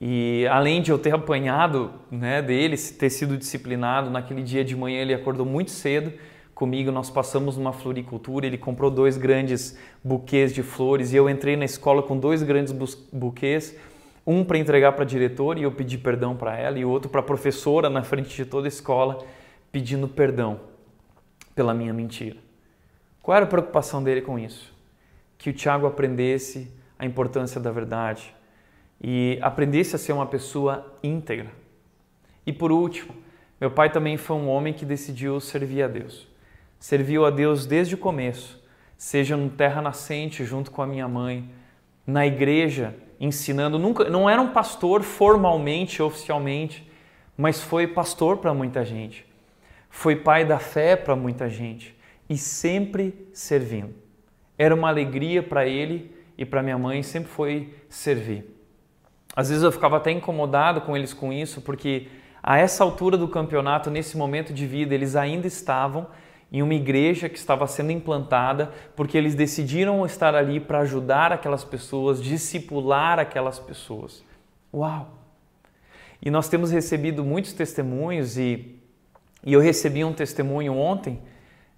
[0.00, 5.00] E além de eu ter apanhado né, dele, ter sido disciplinado, naquele dia de manhã
[5.02, 6.12] ele acordou muito cedo
[6.54, 11.56] comigo, nós passamos numa floricultura, ele comprou dois grandes buquês de flores e eu entrei
[11.56, 12.72] na escola com dois grandes
[13.10, 13.74] buquês,
[14.26, 17.20] um para entregar para a diretora e eu pedi perdão para ela e outro para
[17.20, 19.24] a professora na frente de toda a escola
[19.72, 20.60] pedindo perdão
[21.54, 22.36] pela minha mentira.
[23.30, 24.76] Qual era a preocupação dele com isso?
[25.38, 28.34] Que o Tiago aprendesse a importância da verdade
[29.00, 31.46] e aprendesse a ser uma pessoa íntegra.
[32.44, 33.14] E por último,
[33.60, 36.26] meu pai também foi um homem que decidiu servir a Deus.
[36.80, 38.60] Serviu a Deus desde o começo,
[38.98, 41.48] seja no terra nascente junto com a minha mãe,
[42.04, 46.84] na igreja ensinando, nunca não era um pastor formalmente, oficialmente,
[47.38, 49.24] mas foi pastor para muita gente.
[49.88, 51.99] Foi pai da fé para muita gente
[52.30, 53.92] e sempre servindo.
[54.56, 58.56] Era uma alegria para ele e para minha mãe, sempre foi servir.
[59.34, 62.06] Às vezes eu ficava até incomodado com eles com isso, porque
[62.40, 66.06] a essa altura do campeonato, nesse momento de vida, eles ainda estavam
[66.52, 71.64] em uma igreja que estava sendo implantada, porque eles decidiram estar ali para ajudar aquelas
[71.64, 74.24] pessoas, discipular aquelas pessoas.
[74.72, 75.18] Uau!
[76.22, 78.76] E nós temos recebido muitos testemunhos e,
[79.44, 81.20] e eu recebi um testemunho ontem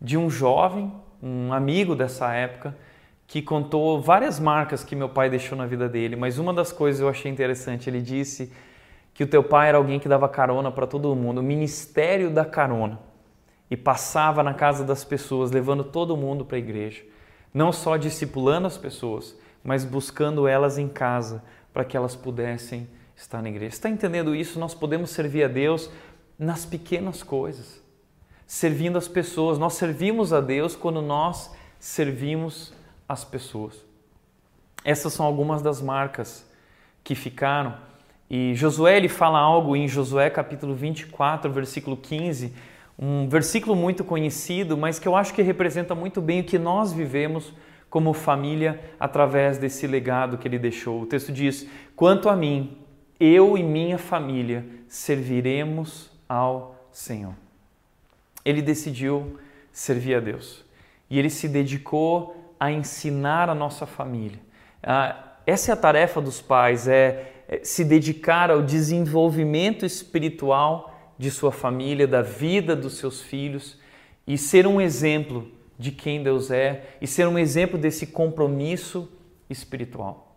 [0.03, 2.77] de um jovem, um amigo dessa época,
[3.25, 7.01] que contou várias marcas que meu pai deixou na vida dele, mas uma das coisas
[7.01, 8.53] eu achei interessante, ele disse
[9.15, 12.45] que o teu pai era alguém que dava carona para todo mundo, o ministério da
[12.45, 12.99] carona,
[13.71, 17.03] e passava na casa das pessoas, levando todo mundo para a igreja,
[17.55, 23.41] não só discipulando as pessoas, mas buscando elas em casa para que elas pudessem estar
[23.41, 23.77] na igreja.
[23.77, 24.59] Está entendendo isso?
[24.59, 25.89] Nós podemos servir a Deus
[26.39, 27.82] nas pequenas coisas
[28.53, 29.59] servindo as pessoas.
[29.59, 32.75] Nós servimos a Deus quando nós servimos
[33.09, 33.83] as pessoas.
[34.85, 36.47] Essas são algumas das marcas
[37.03, 37.75] que ficaram.
[38.29, 42.53] E Josué ele fala algo em Josué capítulo 24, versículo 15,
[42.99, 46.93] um versículo muito conhecido, mas que eu acho que representa muito bem o que nós
[46.93, 47.55] vivemos
[47.89, 51.01] como família através desse legado que ele deixou.
[51.01, 52.77] O texto diz: Quanto a mim,
[53.19, 57.33] eu e minha família serviremos ao Senhor
[58.45, 59.39] ele decidiu
[59.73, 60.65] servir a Deus
[61.09, 64.39] e ele se dedicou a ensinar a nossa família.
[64.83, 71.31] Ah, essa é a tarefa dos pais, é, é se dedicar ao desenvolvimento espiritual de
[71.31, 73.79] sua família, da vida dos seus filhos
[74.27, 79.11] e ser um exemplo de quem Deus é e ser um exemplo desse compromisso
[79.51, 80.37] espiritual.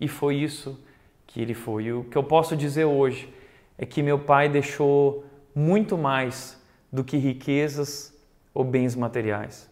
[0.00, 0.78] E foi isso
[1.26, 1.84] que ele foi.
[1.84, 3.32] E o que eu posso dizer hoje
[3.78, 5.24] é que meu pai deixou
[5.54, 6.60] muito mais
[6.94, 8.14] do que riquezas
[8.54, 9.68] ou bens materiais.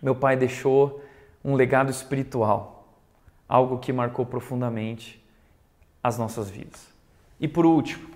[0.00, 1.04] Meu pai deixou
[1.44, 2.88] um legado espiritual,
[3.46, 5.22] algo que marcou profundamente
[6.02, 6.88] as nossas vidas.
[7.38, 8.08] E por último,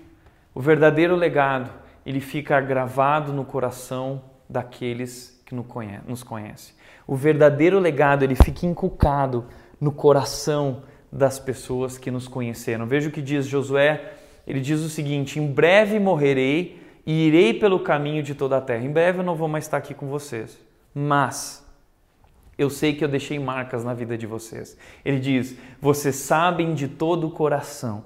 [0.55, 1.71] o verdadeiro legado,
[2.03, 6.73] ele fica gravado no coração daqueles que nos conhecem.
[7.05, 9.45] O verdadeiro legado, ele fica inculcado
[9.79, 10.81] no coração
[11.11, 12.87] das pessoas que nos conheceram.
[12.87, 14.13] Veja o que diz Josué,
[14.47, 18.83] ele diz o seguinte: Em breve morrerei e irei pelo caminho de toda a terra.
[18.83, 20.57] Em breve eu não vou mais estar aqui com vocês,
[20.93, 21.65] mas
[22.57, 24.77] Eu sei que eu deixei marcas na vida de vocês.
[25.05, 28.03] Ele diz: Vocês sabem de todo o coração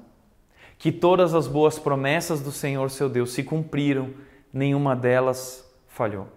[0.77, 4.11] que todas as boas promessas do Senhor seu Deus se cumpriram,
[4.53, 6.27] nenhuma delas falhou.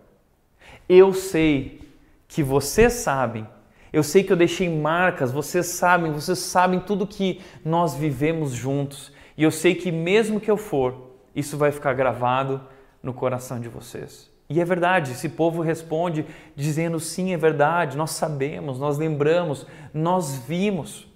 [0.89, 1.81] Eu sei
[2.29, 3.47] que vocês sabem,
[3.93, 9.13] eu sei que eu deixei marcas, vocês sabem, vocês sabem tudo que nós vivemos juntos,
[9.37, 11.06] e eu sei que mesmo que eu for,
[11.37, 12.63] isso vai ficar gravado
[13.03, 14.35] no coração de vocês.
[14.49, 16.25] E é verdade, esse povo responde
[16.55, 21.07] dizendo sim, é verdade, nós sabemos, nós lembramos, nós vimos.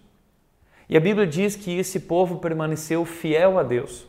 [0.89, 4.07] E a Bíblia diz que esse povo permaneceu fiel a Deus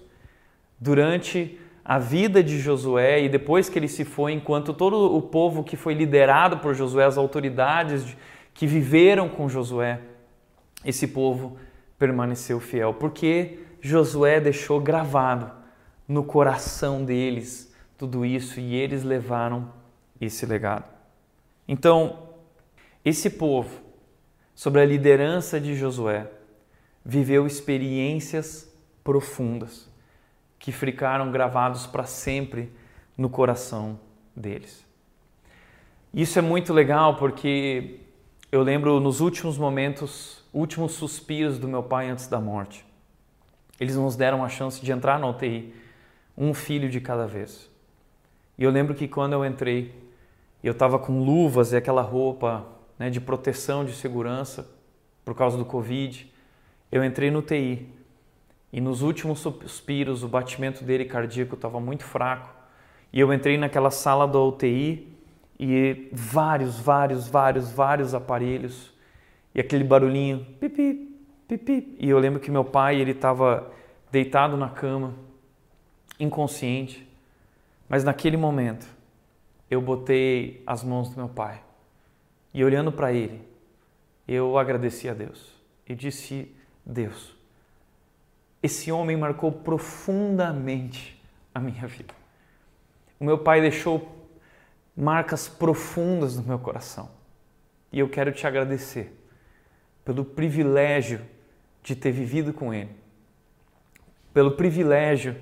[0.79, 5.63] durante a vida de Josué e depois que ele se foi, enquanto todo o povo
[5.63, 8.17] que foi liderado por Josué, as autoridades
[8.53, 9.99] que viveram com Josué,
[10.83, 11.57] esse povo
[11.97, 15.60] permaneceu fiel, porque Josué deixou gravado
[16.11, 19.71] no coração deles tudo isso e eles levaram
[20.19, 20.83] esse legado.
[21.65, 22.31] Então,
[23.05, 23.79] esse povo,
[24.53, 26.29] sobre a liderança de Josué,
[27.05, 28.69] viveu experiências
[29.05, 29.89] profundas
[30.59, 32.69] que ficaram gravados para sempre
[33.17, 33.97] no coração
[34.35, 34.85] deles.
[36.13, 38.01] Isso é muito legal porque
[38.51, 42.85] eu lembro nos últimos momentos, últimos suspiros do meu pai antes da morte.
[43.79, 45.73] Eles nos deram a chance de entrar na UTI,
[46.37, 47.69] um filho de cada vez.
[48.57, 49.93] E eu lembro que quando eu entrei,
[50.63, 52.65] eu estava com luvas e aquela roupa
[52.97, 54.69] né, de proteção, de segurança,
[55.25, 56.31] por causa do Covid.
[56.91, 57.87] Eu entrei no TI
[58.71, 62.49] e nos últimos suspiros, o batimento dele cardíaco estava muito fraco.
[63.11, 65.07] E eu entrei naquela sala da UTI
[65.59, 68.91] e vários, vários, vários, vários aparelhos
[69.53, 71.17] e aquele barulhinho, pipi,
[71.47, 71.95] pipi.
[71.99, 73.69] E eu lembro que meu pai, ele estava
[74.11, 75.13] deitado na cama,
[76.23, 77.07] inconsciente.
[77.89, 78.87] Mas naquele momento,
[79.69, 81.61] eu botei as mãos do meu pai
[82.53, 83.41] e olhando para ele,
[84.27, 85.53] eu agradeci a Deus
[85.87, 86.53] e disse:
[86.85, 87.35] Deus,
[88.61, 91.21] esse homem marcou profundamente
[91.53, 92.13] a minha vida.
[93.19, 94.27] O meu pai deixou
[94.95, 97.09] marcas profundas no meu coração.
[97.91, 99.13] E eu quero te agradecer
[100.05, 101.21] pelo privilégio
[101.83, 102.89] de ter vivido com ele,
[104.33, 105.35] pelo privilégio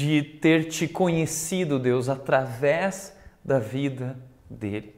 [0.00, 4.96] de ter te conhecido, Deus, através da vida dele.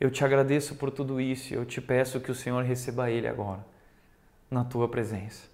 [0.00, 3.28] Eu te agradeço por tudo isso e eu te peço que o Senhor receba ele
[3.28, 3.62] agora,
[4.50, 5.46] na tua presença.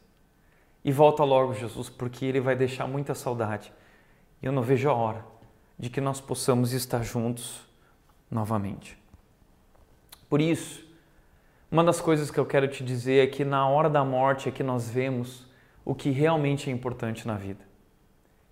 [0.84, 3.72] E volta logo, Jesus, porque Ele vai deixar muita saudade.
[4.40, 5.24] E eu não vejo a hora
[5.76, 7.60] de que nós possamos estar juntos
[8.30, 8.96] novamente.
[10.30, 10.86] Por isso,
[11.70, 14.52] uma das coisas que eu quero te dizer é que na hora da morte é
[14.52, 15.44] que nós vemos
[15.84, 17.67] o que realmente é importante na vida.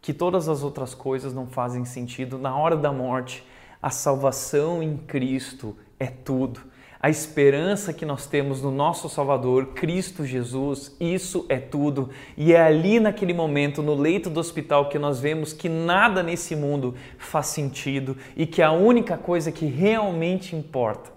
[0.06, 2.38] Que todas as outras coisas não fazem sentido.
[2.38, 3.44] Na hora da morte,
[3.82, 6.60] a salvação em Cristo é tudo
[7.06, 12.10] a esperança que nós temos no nosso Salvador, Cristo Jesus, isso é tudo.
[12.36, 16.56] E é ali naquele momento, no leito do hospital, que nós vemos que nada nesse
[16.56, 21.12] mundo faz sentido e que a única coisa que realmente importa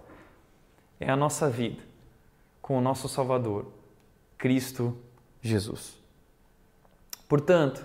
[0.99, 1.81] é a nossa vida
[2.61, 3.65] com o nosso Salvador,
[4.37, 4.95] Cristo
[5.41, 5.97] Jesus.
[7.27, 7.83] Portanto,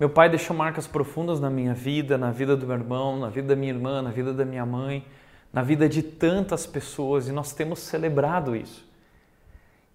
[0.00, 3.48] meu pai deixou marcas profundas na minha vida, na vida do meu irmão, na vida
[3.48, 5.06] da minha irmã, na vida da minha mãe
[5.52, 8.88] na vida de tantas pessoas e nós temos celebrado isso.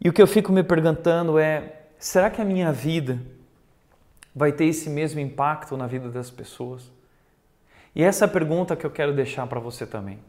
[0.04, 3.20] E o que eu fico me perguntando é: será que a minha vida
[4.36, 6.92] vai ter esse mesmo impacto na vida das pessoas?
[7.96, 10.20] E essa é a pergunta que eu quero deixar para você também.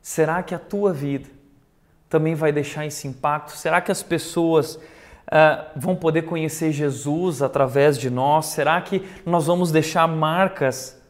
[0.00, 1.28] Será que a tua vida
[2.08, 3.50] também vai deixar esse impacto?
[3.50, 4.78] Será que as pessoas
[5.28, 8.46] uh, vão poder conhecer Jesus através de nós?
[8.46, 11.00] Será que nós vamos deixar marcas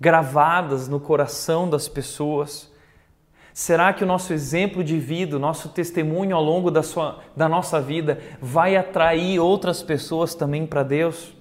[0.00, 2.70] gravadas no coração das pessoas?
[3.52, 7.48] Será que o nosso exemplo de vida, o nosso testemunho ao longo da, sua, da
[7.48, 11.36] nossa vida vai atrair outras pessoas também para Deus?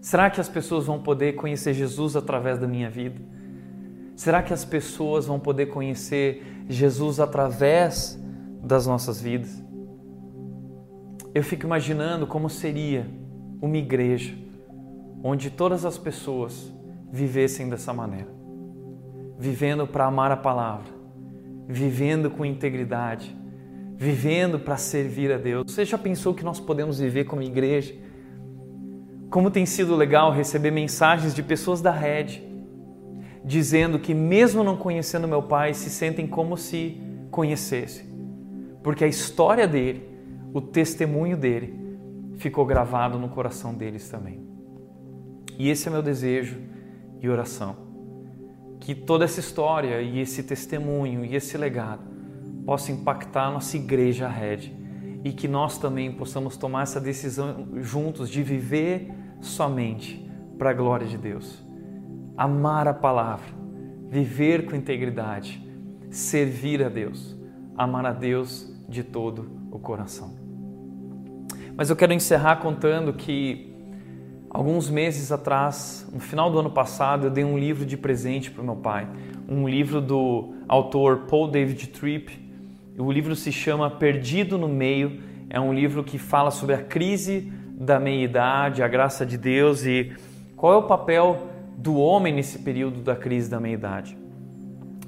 [0.00, 3.20] Será que as pessoas vão poder conhecer Jesus através da minha vida?
[4.16, 8.18] Será que as pessoas vão poder conhecer Jesus através
[8.68, 9.64] das nossas vidas?
[11.34, 13.06] Eu fico imaginando como seria
[13.60, 14.34] uma igreja
[15.24, 16.72] onde todas as pessoas
[17.10, 18.28] vivessem dessa maneira,
[19.38, 20.92] vivendo para amar a palavra,
[21.66, 23.34] vivendo com integridade,
[23.96, 25.64] vivendo para servir a Deus.
[25.72, 27.94] Você já pensou que nós podemos viver como igreja?
[29.30, 32.46] Como tem sido legal receber mensagens de pessoas da rede
[33.44, 37.00] dizendo que mesmo não conhecendo meu pai, se sentem como se
[37.30, 38.07] conhecessem.
[38.88, 40.02] Porque a história dele,
[40.50, 41.78] o testemunho dele
[42.38, 44.48] ficou gravado no coração deles também.
[45.58, 46.58] E esse é meu desejo
[47.20, 47.76] e oração.
[48.80, 52.02] que toda essa história e esse testemunho e esse legado
[52.64, 54.72] possa impactar a nossa igreja Red
[55.22, 60.26] e que nós também possamos tomar essa decisão juntos de viver somente
[60.56, 61.62] para a glória de Deus.
[62.38, 63.50] Amar a palavra,
[64.08, 65.62] viver com integridade,
[66.08, 67.38] servir a Deus,
[67.76, 70.34] amar a Deus de todo o coração.
[71.76, 73.72] Mas eu quero encerrar contando que
[74.50, 78.62] alguns meses atrás, no final do ano passado, eu dei um livro de presente para
[78.62, 79.08] o meu pai,
[79.48, 82.48] um livro do autor Paul David Tripp.
[82.98, 85.20] O livro se chama Perdido no Meio.
[85.48, 90.12] É um livro que fala sobre a crise da meia-idade, a graça de Deus e
[90.56, 94.18] qual é o papel do homem nesse período da crise da meia-idade.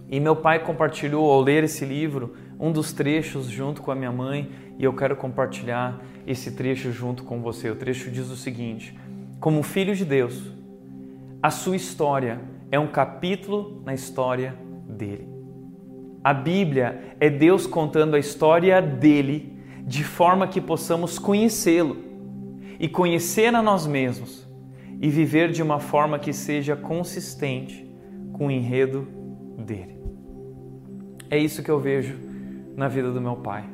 [0.08, 4.12] E meu pai compartilhou ao ler esse livro um dos trechos junto com a minha
[4.12, 7.70] mãe e eu quero compartilhar esse trecho junto com você.
[7.70, 8.94] O trecho diz o seguinte:
[9.40, 10.52] Como filho de Deus,
[11.42, 12.38] a sua história
[12.70, 14.54] é um capítulo na história
[14.86, 15.26] dele.
[16.22, 21.96] A Bíblia é Deus contando a história dele de forma que possamos conhecê-lo
[22.78, 24.46] e conhecer a nós mesmos
[25.00, 27.90] e viver de uma forma que seja consistente
[28.34, 29.08] com o enredo
[29.56, 29.98] dele.
[31.30, 32.29] É isso que eu vejo
[32.80, 33.66] na vida do meu pai.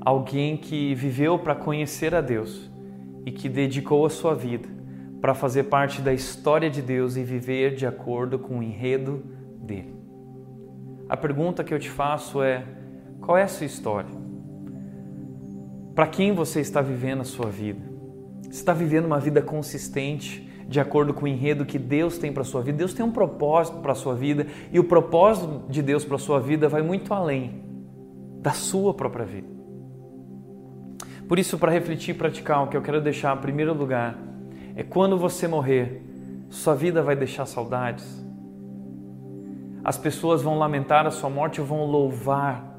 [0.00, 2.68] Alguém que viveu para conhecer a Deus
[3.24, 4.68] e que dedicou a sua vida
[5.20, 9.22] para fazer parte da história de Deus e viver de acordo com o enredo
[9.60, 9.94] dele.
[11.08, 12.64] A pergunta que eu te faço é:
[13.20, 14.10] qual é a sua história?
[15.94, 17.80] Para quem você está vivendo a sua vida?
[18.42, 22.42] Você está vivendo uma vida consistente de acordo com o enredo que Deus tem para
[22.42, 22.78] a sua vida?
[22.78, 26.18] Deus tem um propósito para a sua vida e o propósito de Deus para a
[26.18, 27.63] sua vida vai muito além
[28.44, 29.48] da sua própria vida.
[31.26, 34.18] Por isso, para refletir e praticar, o que eu quero deixar em primeiro lugar
[34.76, 36.02] é quando você morrer,
[36.50, 38.22] sua vida vai deixar saudades.
[39.82, 42.76] As pessoas vão lamentar a sua morte e vão louvar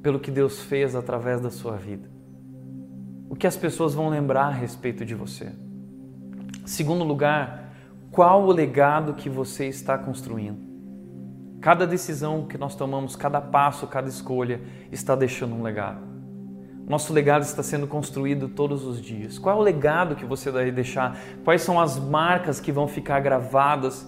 [0.00, 2.08] pelo que Deus fez através da sua vida
[3.28, 5.50] o que as pessoas vão lembrar a respeito de você.
[6.64, 7.74] Segundo lugar,
[8.12, 10.73] qual o legado que você está construindo?
[11.64, 14.60] Cada decisão que nós tomamos, cada passo, cada escolha
[14.92, 15.98] está deixando um legado.
[16.86, 19.38] Nosso legado está sendo construído todos os dias.
[19.38, 21.18] Qual é o legado que você vai deixar?
[21.42, 24.06] Quais são as marcas que vão ficar gravadas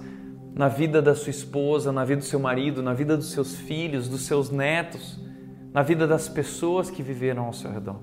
[0.55, 4.07] na vida da sua esposa, na vida do seu marido, na vida dos seus filhos,
[4.07, 5.19] dos seus netos,
[5.73, 8.01] na vida das pessoas que viveram ao seu redor?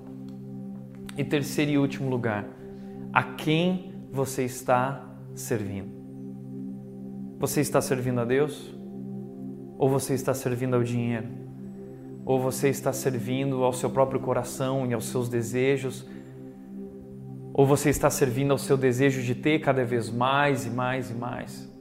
[1.16, 2.44] E terceiro e último lugar,
[3.12, 5.00] a quem você está
[5.32, 5.94] servindo?
[7.38, 8.74] Você está servindo a Deus?
[9.78, 11.26] Ou você está servindo ao dinheiro?
[12.24, 16.06] Ou você está servindo ao seu próprio coração e aos seus desejos?
[17.52, 21.14] Ou você está servindo ao seu desejo de ter cada vez mais e mais e
[21.14, 21.72] mais?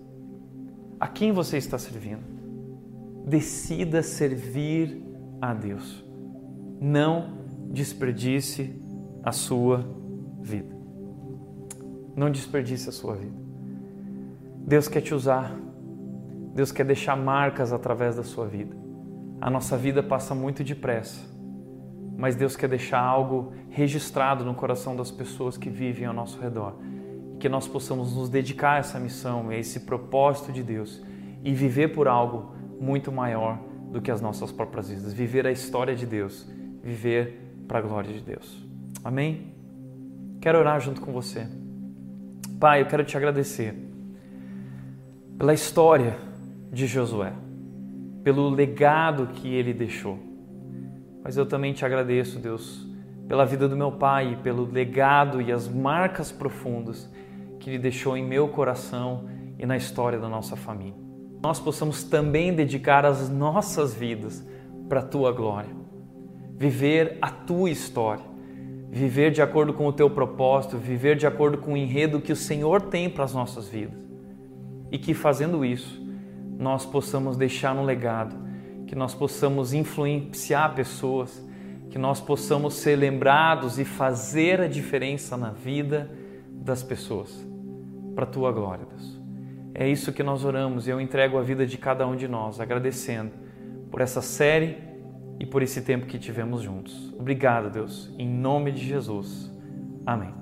[0.99, 2.23] A quem você está servindo?
[3.25, 5.01] Decida servir
[5.41, 6.05] a Deus.
[6.79, 7.37] Não
[7.71, 8.79] desperdice
[9.23, 9.83] a sua
[10.41, 10.75] vida.
[12.15, 13.35] Não desperdice a sua vida.
[14.67, 15.57] Deus quer te usar.
[16.53, 18.75] Deus quer deixar marcas através da sua vida.
[19.41, 21.25] A nossa vida passa muito depressa,
[22.15, 26.75] mas Deus quer deixar algo registrado no coração das pessoas que vivem ao nosso redor.
[27.33, 31.01] E que nós possamos nos dedicar a essa missão, a esse propósito de Deus
[31.43, 33.59] e viver por algo muito maior
[33.91, 35.11] do que as nossas próprias vidas.
[35.11, 36.47] Viver a história de Deus,
[36.81, 38.65] viver para a glória de Deus.
[39.03, 39.53] Amém?
[40.39, 41.47] Quero orar junto com você.
[42.59, 43.75] Pai, eu quero te agradecer
[45.37, 46.15] pela história
[46.73, 47.31] de Josué,
[48.23, 50.19] pelo legado que ele deixou.
[51.23, 52.85] Mas eu também te agradeço, Deus,
[53.27, 57.09] pela vida do meu pai, pelo legado e as marcas profundas
[57.59, 60.99] que ele deixou em meu coração e na história da nossa família.
[61.41, 64.45] Nós possamos também dedicar as nossas vidas
[64.89, 65.69] para a tua glória,
[66.57, 68.33] viver a tua história
[68.93, 72.35] viver de acordo com o teu propósito, viver de acordo com o enredo que o
[72.35, 74.07] Senhor tem para as nossas vidas.
[74.91, 76.02] E que fazendo isso,
[76.63, 78.35] nós possamos deixar um legado,
[78.87, 81.45] que nós possamos influenciar pessoas,
[81.89, 86.09] que nós possamos ser lembrados e fazer a diferença na vida
[86.49, 87.45] das pessoas,
[88.15, 89.21] para a tua glória, Deus.
[89.75, 92.59] É isso que nós oramos e eu entrego a vida de cada um de nós,
[92.59, 93.31] agradecendo
[93.91, 94.77] por essa série
[95.39, 97.13] e por esse tempo que tivemos juntos.
[97.19, 99.51] Obrigado, Deus, em nome de Jesus.
[100.05, 100.33] Amém.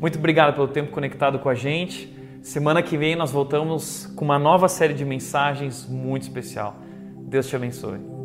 [0.00, 2.15] Muito obrigado pelo tempo conectado com a gente.
[2.46, 6.76] Semana que vem nós voltamos com uma nova série de mensagens muito especial.
[7.26, 8.15] Deus te abençoe.